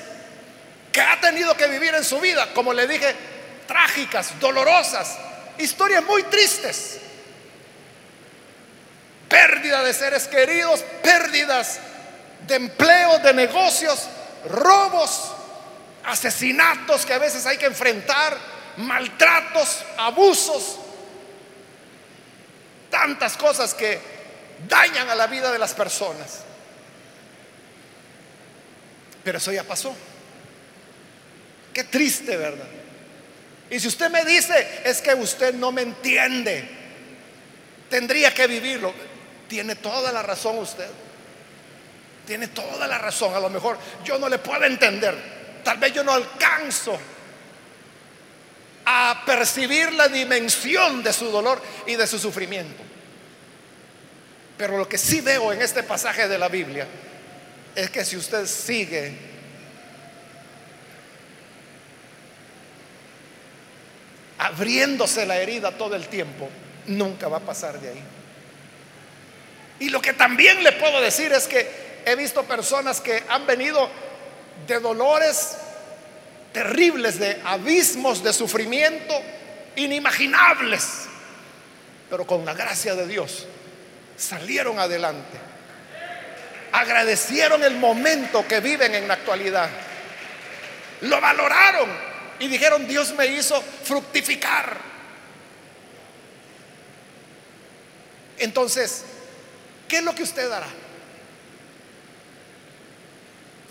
que 0.90 1.00
ha 1.00 1.20
tenido 1.20 1.56
que 1.56 1.68
vivir 1.68 1.94
en 1.94 2.04
su 2.04 2.20
vida, 2.20 2.52
como 2.52 2.72
le 2.72 2.86
dije, 2.86 3.14
trágicas, 3.66 4.38
dolorosas, 4.40 5.16
historias 5.58 6.04
muy 6.04 6.24
tristes 6.24 7.00
pérdida 9.32 9.82
de 9.82 9.94
seres 9.94 10.28
queridos, 10.28 10.84
pérdidas 11.02 11.80
de 12.46 12.54
empleo, 12.56 13.18
de 13.20 13.32
negocios, 13.32 14.06
robos, 14.44 15.32
asesinatos 16.04 17.06
que 17.06 17.14
a 17.14 17.18
veces 17.18 17.46
hay 17.46 17.56
que 17.56 17.64
enfrentar, 17.64 18.36
maltratos, 18.76 19.86
abusos, 19.96 20.78
tantas 22.90 23.38
cosas 23.38 23.72
que 23.72 23.98
dañan 24.68 25.08
a 25.08 25.14
la 25.14 25.26
vida 25.28 25.50
de 25.50 25.58
las 25.58 25.72
personas. 25.72 26.40
Pero 29.24 29.38
eso 29.38 29.50
ya 29.50 29.64
pasó. 29.64 29.96
Qué 31.72 31.84
triste, 31.84 32.36
¿verdad? 32.36 32.68
Y 33.70 33.80
si 33.80 33.88
usted 33.88 34.10
me 34.10 34.26
dice, 34.26 34.82
es 34.84 35.00
que 35.00 35.14
usted 35.14 35.54
no 35.54 35.72
me 35.72 35.80
entiende, 35.80 36.68
tendría 37.88 38.34
que 38.34 38.46
vivirlo. 38.46 38.92
Tiene 39.52 39.76
toda 39.76 40.10
la 40.12 40.22
razón 40.22 40.56
usted. 40.60 40.88
Tiene 42.26 42.48
toda 42.48 42.86
la 42.88 42.96
razón. 42.96 43.34
A 43.34 43.38
lo 43.38 43.50
mejor 43.50 43.76
yo 44.02 44.18
no 44.18 44.26
le 44.30 44.38
puedo 44.38 44.64
entender. 44.64 45.14
Tal 45.62 45.76
vez 45.76 45.92
yo 45.92 46.02
no 46.02 46.12
alcanzo 46.12 46.98
a 48.86 49.22
percibir 49.26 49.92
la 49.92 50.08
dimensión 50.08 51.02
de 51.02 51.12
su 51.12 51.26
dolor 51.26 51.60
y 51.86 51.96
de 51.96 52.06
su 52.06 52.18
sufrimiento. 52.18 52.82
Pero 54.56 54.78
lo 54.78 54.88
que 54.88 54.96
sí 54.96 55.20
veo 55.20 55.52
en 55.52 55.60
este 55.60 55.82
pasaje 55.82 56.28
de 56.28 56.38
la 56.38 56.48
Biblia 56.48 56.86
es 57.74 57.90
que 57.90 58.06
si 58.06 58.16
usted 58.16 58.46
sigue 58.46 59.14
abriéndose 64.38 65.26
la 65.26 65.36
herida 65.36 65.72
todo 65.72 65.94
el 65.94 66.08
tiempo, 66.08 66.48
nunca 66.86 67.28
va 67.28 67.36
a 67.36 67.40
pasar 67.40 67.78
de 67.78 67.90
ahí. 67.90 68.02
Y 69.82 69.88
lo 69.88 70.00
que 70.00 70.12
también 70.12 70.62
le 70.62 70.70
puedo 70.70 71.00
decir 71.00 71.32
es 71.32 71.48
que 71.48 71.68
he 72.06 72.14
visto 72.14 72.44
personas 72.44 73.00
que 73.00 73.24
han 73.28 73.44
venido 73.48 73.90
de 74.64 74.78
dolores 74.78 75.56
terribles, 76.52 77.18
de 77.18 77.40
abismos 77.44 78.22
de 78.22 78.32
sufrimiento 78.32 79.12
inimaginables, 79.74 81.06
pero 82.08 82.24
con 82.24 82.44
la 82.44 82.54
gracia 82.54 82.94
de 82.94 83.08
Dios 83.08 83.48
salieron 84.16 84.78
adelante. 84.78 85.36
Agradecieron 86.70 87.64
el 87.64 87.74
momento 87.74 88.46
que 88.46 88.60
viven 88.60 88.94
en 88.94 89.08
la 89.08 89.14
actualidad. 89.14 89.68
Lo 91.00 91.20
valoraron 91.20 91.90
y 92.38 92.46
dijeron, 92.46 92.86
Dios 92.86 93.12
me 93.16 93.26
hizo 93.26 93.60
fructificar. 93.82 94.76
Entonces, 98.38 99.06
¿qué 99.92 99.98
es 99.98 100.04
lo 100.04 100.14
que 100.14 100.22
usted 100.22 100.50
hará? 100.50 100.68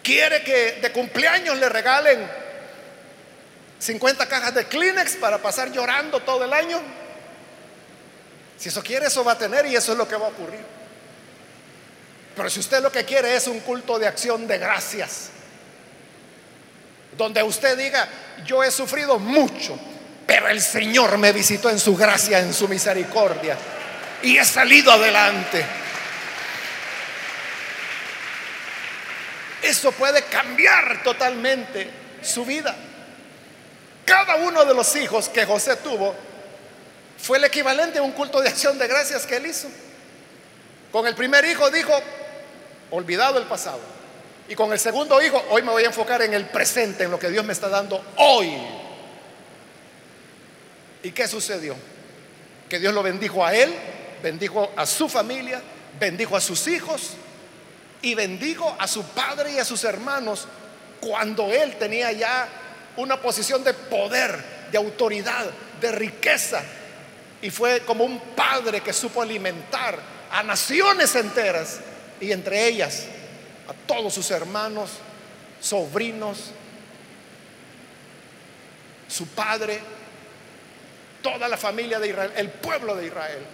¿Quiere 0.04 0.44
que 0.44 0.74
de 0.74 0.92
cumpleaños 0.92 1.58
le 1.58 1.68
regalen 1.68 2.30
50 3.80 4.28
cajas 4.28 4.54
de 4.54 4.66
Kleenex 4.66 5.16
para 5.16 5.40
pasar 5.40 5.72
llorando 5.72 6.20
todo 6.20 6.46
el 6.46 6.54
año? 6.54 6.80
Si 8.56 8.70
eso 8.70 8.84
quiere, 8.84 9.08
eso 9.08 9.24
va 9.24 9.32
a 9.32 9.38
tener 9.40 9.66
y 9.66 9.76
eso 9.76 9.94
es 9.94 9.98
lo 9.98 10.08
que 10.08 10.16
va 10.16 10.28
a 10.28 10.30
ocurrir. 10.30 10.60
Pero 12.36 12.52
si 12.52 12.60
usted 12.60 12.84
lo 12.84 12.92
que 12.92 13.04
quiere 13.04 13.36
es 13.36 13.48
un 13.48 13.60
culto 13.62 13.98
de 13.98 14.06
acción 14.06 14.46
de 14.46 14.60
gracias, 14.60 15.32
donde 17.18 17.42
usted 17.42 17.76
diga, 17.76 18.08
yo 18.46 18.64
he 18.64 18.70
sufrido 18.70 19.18
mucho, 19.18 19.76
pero 20.28 20.50
el 20.50 20.62
Señor 20.62 21.18
me 21.18 21.32
visitó 21.32 21.72
en 21.72 21.80
su 21.80 21.98
gracia, 21.98 22.38
en 22.38 22.54
su 22.54 22.68
misericordia, 22.68 23.58
y 24.22 24.38
he 24.38 24.46
salido 24.46 24.92
adelante. 24.92 25.81
Eso 29.82 29.92
puede 29.94 30.22
cambiar 30.26 31.02
totalmente 31.02 31.90
su 32.22 32.46
vida. 32.46 32.76
Cada 34.06 34.36
uno 34.36 34.64
de 34.64 34.76
los 34.76 34.96
hijos 34.96 35.28
que 35.28 35.44
José 35.44 35.76
tuvo 35.78 36.14
fue 37.18 37.40
el 37.40 37.46
equivalente 37.46 37.98
a 37.98 38.04
un 38.04 38.12
culto 38.12 38.40
de 38.42 38.50
acción 38.50 38.78
de 38.78 38.88
gracias 38.88 39.26
que 39.26 39.38
él 39.38 39.48
hizo. 39.48 39.68
Con 40.92 41.08
el 41.08 41.16
primer 41.16 41.44
hijo 41.46 41.72
dijo, 41.72 42.00
olvidado 42.92 43.40
el 43.40 43.46
pasado. 43.46 43.80
Y 44.48 44.54
con 44.54 44.72
el 44.72 44.78
segundo 44.78 45.20
hijo, 45.20 45.44
hoy 45.50 45.64
me 45.64 45.72
voy 45.72 45.82
a 45.82 45.88
enfocar 45.88 46.22
en 46.22 46.36
el 46.36 46.46
presente, 46.46 47.06
en 47.06 47.10
lo 47.10 47.18
que 47.18 47.32
Dios 47.32 47.44
me 47.44 47.54
está 47.54 47.68
dando 47.68 48.06
hoy. 48.18 48.56
¿Y 51.02 51.10
qué 51.10 51.28
sucedió? 51.28 51.76
Que 52.70 52.78
Dios 52.78 52.94
lo 52.94 53.02
bendijo 53.02 53.44
a 53.44 53.56
él, 53.56 53.74
bendijo 54.22 54.72
a 54.76 54.86
su 54.86 55.10
familia, 55.10 55.60
bendijo 56.00 56.38
a 56.38 56.40
sus 56.40 56.68
hijos 56.68 57.16
y 58.02 58.16
bendijo 58.16 58.76
a 58.80 58.88
su 58.88 59.04
padre 59.04 59.54
y 59.54 59.58
a 59.60 59.66
sus 59.66 59.84
hermanos 59.84 60.48
cuando 61.00 61.52
él 61.52 61.78
tenía 61.78 62.12
ya 62.12 62.48
una 62.98 63.22
posición 63.22 63.64
de 63.64 63.74
poder, 63.74 64.44
de 64.72 64.78
autoridad, 64.78 65.46
de 65.80 65.92
riqueza, 65.92 66.62
y 67.42 67.50
fue 67.50 67.82
como 67.82 68.04
un 68.04 68.20
padre 68.36 68.82
que 68.82 68.94
supo 68.94 69.22
alimentar 69.22 69.98
a 70.32 70.44
naciones 70.44 71.16
enteras 71.16 71.80
y 72.20 72.32
entre 72.32 72.68
ellas 72.68 73.06
a 73.68 73.74
todos 73.88 74.14
sus 74.14 74.30
hermanos, 74.30 74.92
sobrinos, 75.60 76.52
su 79.08 79.28
padre, 79.28 79.80
toda 81.22 81.48
la 81.48 81.58
familia 81.58 82.00
de 82.00 82.10
Israel, 82.10 82.32
el 82.36 82.50
pueblo 82.50 82.96
de 82.96 83.08
Israel. 83.08 83.46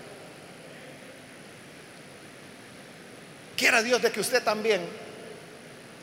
Quiera 3.57 3.81
Dios 3.81 4.01
de 4.01 4.11
que 4.11 4.19
usted 4.19 4.43
también 4.43 4.87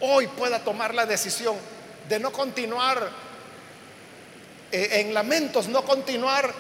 hoy 0.00 0.26
pueda 0.26 0.58
tomar 0.58 0.92
la 0.92 1.06
decisión 1.06 1.56
de 2.08 2.18
no 2.18 2.32
continuar 2.32 3.08
eh, 4.72 4.88
en 5.00 5.14
lamentos, 5.14 5.68
no 5.68 5.84
continuar 5.84 6.52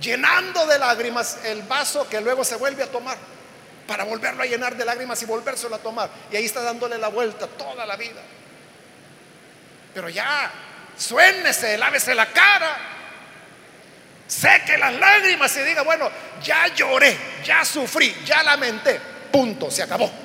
llenando 0.00 0.66
de 0.66 0.78
lágrimas 0.78 1.38
el 1.44 1.62
vaso 1.62 2.06
que 2.08 2.20
luego 2.20 2.44
se 2.44 2.56
vuelve 2.56 2.82
a 2.82 2.86
tomar, 2.86 3.16
para 3.88 4.04
volverlo 4.04 4.42
a 4.42 4.46
llenar 4.46 4.76
de 4.76 4.84
lágrimas 4.84 5.22
y 5.22 5.24
volvérselo 5.24 5.76
a 5.76 5.78
tomar. 5.78 6.10
Y 6.30 6.36
ahí 6.36 6.44
está 6.44 6.60
dándole 6.60 6.98
la 6.98 7.08
vuelta 7.08 7.46
toda 7.46 7.86
la 7.86 7.96
vida. 7.96 8.20
Pero 9.94 10.10
ya, 10.10 10.50
suénese, 10.96 11.78
lávese 11.78 12.14
la 12.14 12.30
cara, 12.32 12.76
seque 14.26 14.76
las 14.76 14.92
lágrimas 14.92 15.56
y 15.56 15.60
diga, 15.60 15.82
bueno, 15.82 16.10
ya 16.42 16.66
lloré, 16.68 17.16
ya 17.44 17.64
sufrí, 17.64 18.14
ya 18.26 18.42
lamenté, 18.42 19.00
punto, 19.32 19.70
se 19.70 19.82
acabó. 19.82 20.23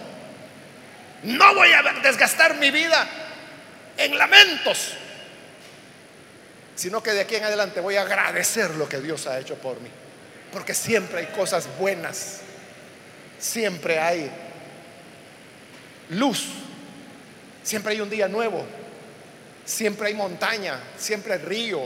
No 1.23 1.53
voy 1.55 1.71
a 1.73 1.82
desgastar 2.01 2.55
mi 2.55 2.71
vida 2.71 3.08
en 3.97 4.17
lamentos 4.17 4.93
sino 6.79 7.03
que 7.03 7.12
de 7.12 7.19
aquí 7.19 7.36
en 7.36 7.43
adelante 7.43 7.82
voy 7.82 7.97
a 7.97 8.03
agradecer 8.03 8.71
lo 8.75 8.88
que 8.88 9.01
Dios 9.01 9.27
ha 9.27 9.38
hecho 9.38 9.55
por 9.55 9.82
mí. 9.82 9.89
Porque 10.53 10.73
siempre 10.73 11.19
hay 11.19 11.25
cosas 11.25 11.67
buenas, 11.77 12.38
siempre 13.38 13.99
hay 13.99 14.32
luz, 16.12 16.45
siempre 17.63 17.91
hay 17.91 17.99
un 17.99 18.10
día 18.10 18.29
nuevo, 18.29 18.65
siempre 19.65 20.08
hay 20.08 20.13
montaña, 20.13 20.79
siempre 20.97 21.34
hay 21.34 21.39
río, 21.39 21.82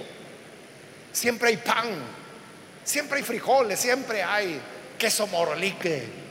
siempre 1.11 1.49
hay 1.49 1.57
pan, 1.57 1.89
siempre 2.83 3.17
hay 3.17 3.23
frijoles, 3.23 3.79
siempre 3.79 4.21
hay 4.21 4.61
queso 4.99 5.25
morlique. 5.25 6.22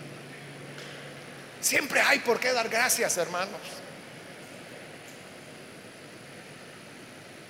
Siempre 1.63 2.01
hay 2.01 2.19
por 2.19 2.41
qué 2.41 2.53
dar 2.53 2.69
gracias, 2.69 3.17
hermanos. 3.17 3.61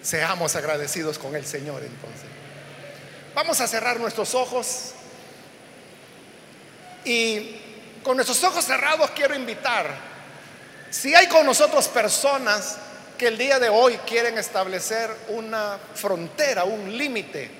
Seamos 0.03 0.55
agradecidos 0.55 1.19
con 1.19 1.35
el 1.35 1.47
Señor 1.47 1.83
entonces. 1.83 2.29
Vamos 3.35 3.61
a 3.63 3.67
cerrar 3.67 3.99
nuestros 3.99 4.35
ojos 4.35 4.93
y 7.07 7.57
con 8.03 8.17
nuestros 8.17 8.45
ojos 8.45 8.65
cerrados 8.67 9.11
quiero 9.13 9.35
invitar, 9.35 9.87
si 10.91 11.15
hay 11.15 11.27
con 11.29 11.47
nosotros 11.47 11.89
personas 11.89 12.77
que 13.17 13.29
el 13.29 13.39
día 13.39 13.59
de 13.59 13.71
hoy 13.71 13.97
quieren 14.07 14.37
establecer 14.37 15.09
una 15.29 15.79
frontera, 15.95 16.65
un 16.65 16.97
límite 16.99 17.51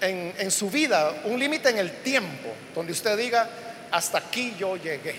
en, 0.00 0.34
en, 0.36 0.50
su 0.50 0.68
vida, 0.68 1.22
un 1.24 1.38
límite 1.38 1.70
en 1.70 1.78
el 1.78 2.02
tiempo, 2.02 2.52
donde 2.74 2.92
usted 2.92 3.16
diga, 3.16 3.48
hasta 3.92 4.18
aquí 4.18 4.54
yo 4.58 4.76
llegué, 4.76 5.14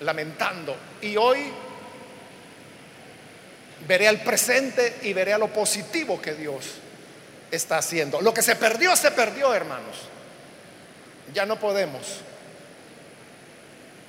lamentando. 0.00 0.76
Y 1.02 1.16
hoy 1.16 1.52
veré 3.86 4.08
al 4.08 4.20
presente 4.22 4.98
y 5.02 5.12
veré 5.12 5.34
a 5.34 5.38
lo 5.38 5.48
positivo 5.48 6.20
que 6.20 6.34
Dios 6.34 6.64
está 7.50 7.78
haciendo. 7.78 8.20
Lo 8.20 8.34
que 8.34 8.42
se 8.42 8.56
perdió, 8.56 8.96
se 8.96 9.10
perdió, 9.12 9.54
hermanos. 9.54 9.96
Ya 11.32 11.46
no 11.46 11.60
podemos 11.60 12.22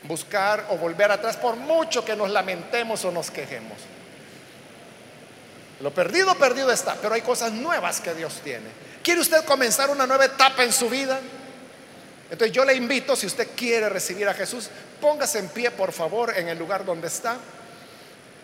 buscar 0.04 0.68
o 0.70 0.78
volver 0.78 1.12
atrás 1.12 1.38
por 1.38 1.56
mucho 1.56 2.04
que 2.04 2.16
nos 2.16 2.32
lamentemos 2.32 3.06
o 3.06 3.12
nos 3.12 3.30
quejemos. 3.30 3.78
Lo 5.82 5.92
perdido, 5.94 6.36
perdido 6.36 6.72
está, 6.72 6.96
pero 6.96 7.16
hay 7.16 7.22
cosas 7.22 7.52
nuevas 7.52 8.02
que 8.02 8.14
Dios 8.14 8.42
tiene. 8.44 8.68
¿Quiere 9.04 9.22
usted 9.22 9.44
comenzar 9.46 9.90
una 9.90 10.08
nueva 10.08 10.26
etapa 10.26 10.64
en 10.64 10.72
su 10.72 10.90
vida? 10.90 11.20
Entonces 12.32 12.56
yo 12.56 12.64
le 12.64 12.74
invito, 12.74 13.14
si 13.14 13.28
usted 13.28 13.50
quiere 13.58 13.90
recibir 13.90 14.26
a 14.30 14.34
Jesús, 14.34 14.70
póngase 15.02 15.40
en 15.40 15.50
pie, 15.50 15.70
por 15.70 15.92
favor, 15.92 16.34
en 16.38 16.48
el 16.48 16.58
lugar 16.58 16.86
donde 16.86 17.08
está 17.08 17.36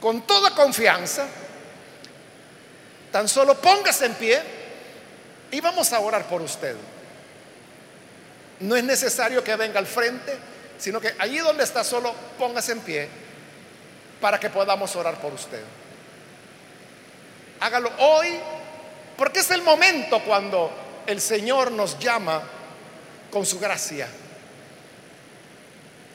con 0.02 0.28
toda 0.28 0.54
confianza, 0.54 1.26
tan 3.14 3.30
solo 3.30 3.56
póngase 3.56 4.08
en 4.08 4.14
pie 4.16 4.42
y 5.52 5.62
vamos 5.62 5.94
a 5.94 6.02
orar 6.02 6.28
por 6.28 6.42
usted. 6.42 6.76
No 8.60 8.76
es 8.76 8.84
necesario 8.84 9.42
que 9.42 9.56
venga 9.56 9.80
al 9.80 9.88
frente, 9.88 10.38
sino 10.78 11.00
que 11.00 11.16
allí 11.18 11.38
donde 11.38 11.64
está 11.64 11.82
solo 11.86 12.14
póngase 12.38 12.74
en 12.74 12.82
pie 12.82 13.08
para 14.20 14.38
que 14.38 14.50
podamos 14.50 14.94
orar 14.98 15.22
por 15.22 15.34
usted. 15.34 15.64
Hágalo 17.62 17.90
hoy, 18.00 18.38
porque 19.16 19.40
es 19.40 19.50
el 19.52 19.62
momento 19.62 20.22
cuando 20.26 20.72
el 21.08 21.22
Señor 21.22 21.72
nos 21.72 21.98
llama 21.98 22.57
con 23.32 23.46
su 23.46 23.60
gracia 23.60 24.08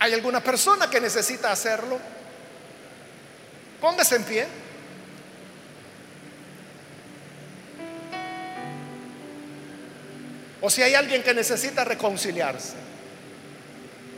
¿Hay 0.02 0.12
alguna 0.12 0.42
persona 0.42 0.90
que 0.90 1.00
necesita 1.00 1.52
hacerlo? 1.52 1.96
Póngase 3.80 4.16
en 4.16 4.24
pie. 4.24 4.46
O 10.60 10.68
si 10.68 10.82
hay 10.82 10.96
alguien 10.96 11.22
que 11.22 11.32
necesita 11.32 11.84
reconciliarse. 11.84 12.74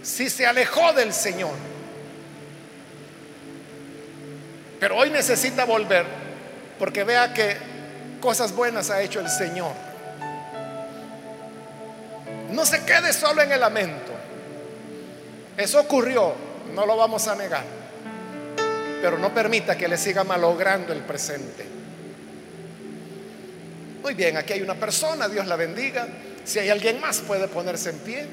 Si 0.03 0.31
se 0.31 0.47
alejó 0.47 0.95
del 0.95 1.13
Señor. 1.13 1.53
Pero 4.81 4.97
hoy 4.97 5.11
necesita 5.11 5.67
volver 5.67 6.07
porque 6.79 7.05
vea 7.05 7.35
que 7.35 7.59
cosas 8.23 8.53
buenas 8.53 8.89
ha 8.89 9.03
hecho 9.03 9.21
el 9.21 9.29
Señor. 9.29 9.84
No 12.55 12.65
se 12.65 12.85
quede 12.85 13.13
solo 13.13 13.43
en 13.43 13.51
el 13.51 13.59
lamento. 13.59 14.13
Eso 15.57 15.81
ocurrió, 15.81 16.35
no 16.73 16.87
lo 16.87 16.97
vamos 16.97 17.27
a 17.27 17.35
negar. 17.35 17.65
Pero 19.03 19.19
no 19.19 19.35
permita 19.35 19.77
que 19.77 19.89
le 19.89 19.99
siga 19.99 20.23
malogrando 20.23 20.93
el 20.93 21.01
presente. 21.01 21.67
Muy 24.03 24.15
bien, 24.15 24.37
aquí 24.37 24.53
hay 24.53 24.63
una 24.63 24.75
persona, 24.75 25.29
Dios 25.29 25.49
la 25.49 25.57
bendiga. 25.57 26.07
Si 26.45 26.61
hay 26.61 26.71
alguien 26.71 27.01
más, 27.01 27.19
puede 27.21 27.49
ponerse 27.49 27.91
en 27.91 27.99
pie. 27.99 28.27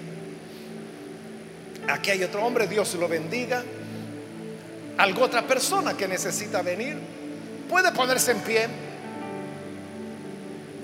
Aquí 1.88 2.12
hay 2.12 2.24
otro 2.24 2.46
hombre, 2.46 2.68
Dios 2.68 2.94
lo 2.94 3.08
bendiga. 3.08 3.64
Algo 4.98 5.24
otra 5.24 5.48
persona 5.48 5.98
que 5.98 6.08
necesita 6.08 6.62
venir, 6.62 7.00
puede 7.68 7.92
ponerse 7.92 8.32
en 8.32 8.40
pie. 8.42 8.68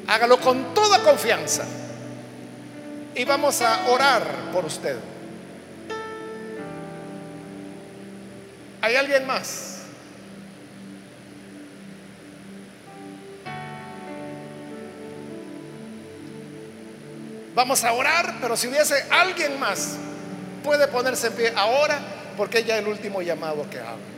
Hágalo 0.08 0.40
con 0.40 0.74
toda 0.74 1.04
confianza. 1.04 1.66
Y 3.18 3.26
vamos 3.26 3.62
a 3.64 3.90
orar 3.90 4.24
por 4.54 4.64
usted. 4.64 4.96
¿Hay 8.80 8.96
alguien 8.96 9.26
más? 9.26 9.80
Vamos 17.56 17.84
a 17.84 17.92
orar, 17.92 18.36
pero 18.40 18.56
si 18.56 18.68
hubiese 18.68 19.04
alguien 19.10 19.60
más, 19.60 19.96
puede 20.64 20.88
ponerse 20.88 21.26
en 21.26 21.34
pie 21.34 21.54
ahora 21.56 22.00
porque 22.38 22.64
ya 22.64 22.78
el 22.78 22.88
último 22.88 23.24
llamado 23.24 23.68
que 23.68 23.80
hago. 23.80 24.17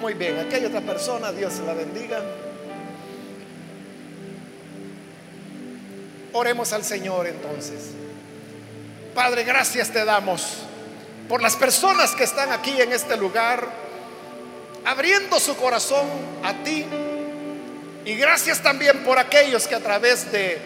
Muy 0.00 0.14
bien, 0.14 0.38
aquí 0.38 0.56
hay 0.56 0.64
otra 0.66 0.80
persona, 0.80 1.32
Dios 1.32 1.58
la 1.66 1.74
bendiga. 1.74 2.20
Oremos 6.32 6.72
al 6.72 6.84
Señor 6.84 7.26
entonces. 7.26 7.92
Padre, 9.14 9.44
gracias 9.44 9.90
te 9.90 10.04
damos 10.04 10.58
por 11.28 11.40
las 11.42 11.56
personas 11.56 12.14
que 12.14 12.24
están 12.24 12.52
aquí 12.52 12.80
en 12.80 12.92
este 12.92 13.16
lugar, 13.16 13.66
abriendo 14.84 15.40
su 15.40 15.56
corazón 15.56 16.06
a 16.42 16.52
ti. 16.62 16.84
Y 18.04 18.14
gracias 18.14 18.62
también 18.62 19.02
por 19.02 19.18
aquellos 19.18 19.66
que 19.66 19.74
a 19.74 19.80
través 19.80 20.30
de 20.30 20.58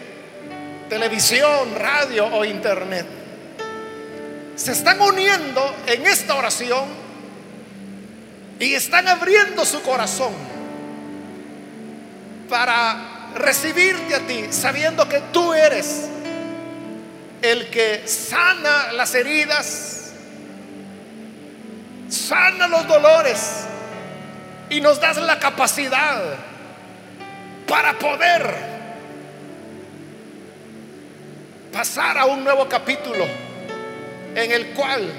televisión, 0.89 1.73
radio 1.75 2.27
o 2.27 2.43
internet 2.43 3.05
se 4.55 4.73
están 4.73 5.01
uniendo 5.01 5.73
en 5.87 6.05
esta 6.05 6.35
oración 6.35 7.00
y 8.61 8.75
están 8.75 9.07
abriendo 9.07 9.65
su 9.65 9.81
corazón 9.81 10.33
para 12.47 13.31
recibirte 13.35 14.13
a 14.13 14.19
ti, 14.19 14.45
sabiendo 14.51 15.09
que 15.09 15.19
tú 15.33 15.51
eres 15.51 16.07
el 17.41 17.71
que 17.71 18.07
sana 18.07 18.91
las 18.93 19.15
heridas, 19.15 20.11
sana 22.07 22.67
los 22.67 22.87
dolores 22.87 23.65
y 24.69 24.79
nos 24.79 25.01
das 25.01 25.17
la 25.17 25.39
capacidad 25.39 26.35
para 27.67 27.97
poder 27.97 28.55
pasar 31.73 32.15
a 32.19 32.25
un 32.25 32.43
nuevo 32.43 32.69
capítulo 32.69 33.25
en 34.35 34.51
el 34.51 34.67
cual 34.75 35.11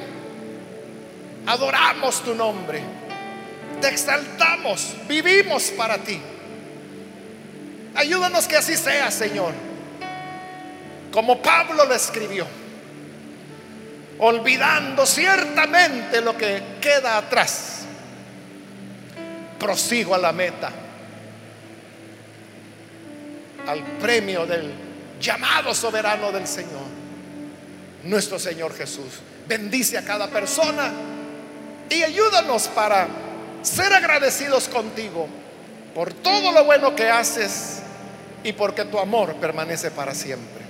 adoramos 1.45 2.23
tu 2.23 2.37
nombre, 2.37 3.02
te 3.83 3.89
exaltamos, 3.89 4.95
vivimos 5.09 5.65
para 5.73 5.99
ti. 5.99 6.19
Ayúdanos 7.95 8.47
que 8.47 8.57
así 8.57 8.77
sea, 8.77 9.11
Señor. 9.11 9.53
Como 11.11 11.43
Pablo 11.43 11.85
lo 11.85 11.95
escribió, 11.95 12.47
olvidando 14.19 15.05
ciertamente 15.05 16.23
lo 16.23 16.39
que 16.39 16.63
queda 16.81 17.19
atrás, 17.19 17.81
prosigo 19.59 20.15
a 20.15 20.19
la 20.19 20.33
meta, 20.33 20.71
al 23.67 23.83
premio 24.01 24.47
del 24.47 24.73
llamado 25.21 25.75
soberano 25.75 26.33
del 26.33 26.47
Señor, 26.47 26.87
nuestro 28.05 28.39
Señor 28.39 28.75
Jesús. 28.75 29.21
Bendice 29.47 29.99
a 29.99 30.05
cada 30.05 30.29
persona 30.29 30.91
y 31.91 32.03
ayúdanos 32.03 32.69
para 32.69 33.07
ser 33.63 33.93
agradecidos 33.93 34.69
contigo 34.69 35.29
por 35.95 36.13
todo 36.13 36.53
lo 36.53 36.65
bueno 36.65 36.95
que 36.95 37.09
haces 37.09 37.83
y 38.45 38.53
porque 38.53 38.85
tu 38.85 38.99
amor 38.99 39.35
permanece 39.37 39.91
para 39.91 40.15
siempre. 40.15 40.63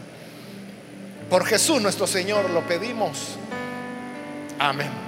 Por 1.31 1.45
Jesús 1.47 1.81
nuestro 1.81 2.07
Señor 2.07 2.51
lo 2.51 2.61
pedimos. 2.67 3.37
Amén. 4.59 5.02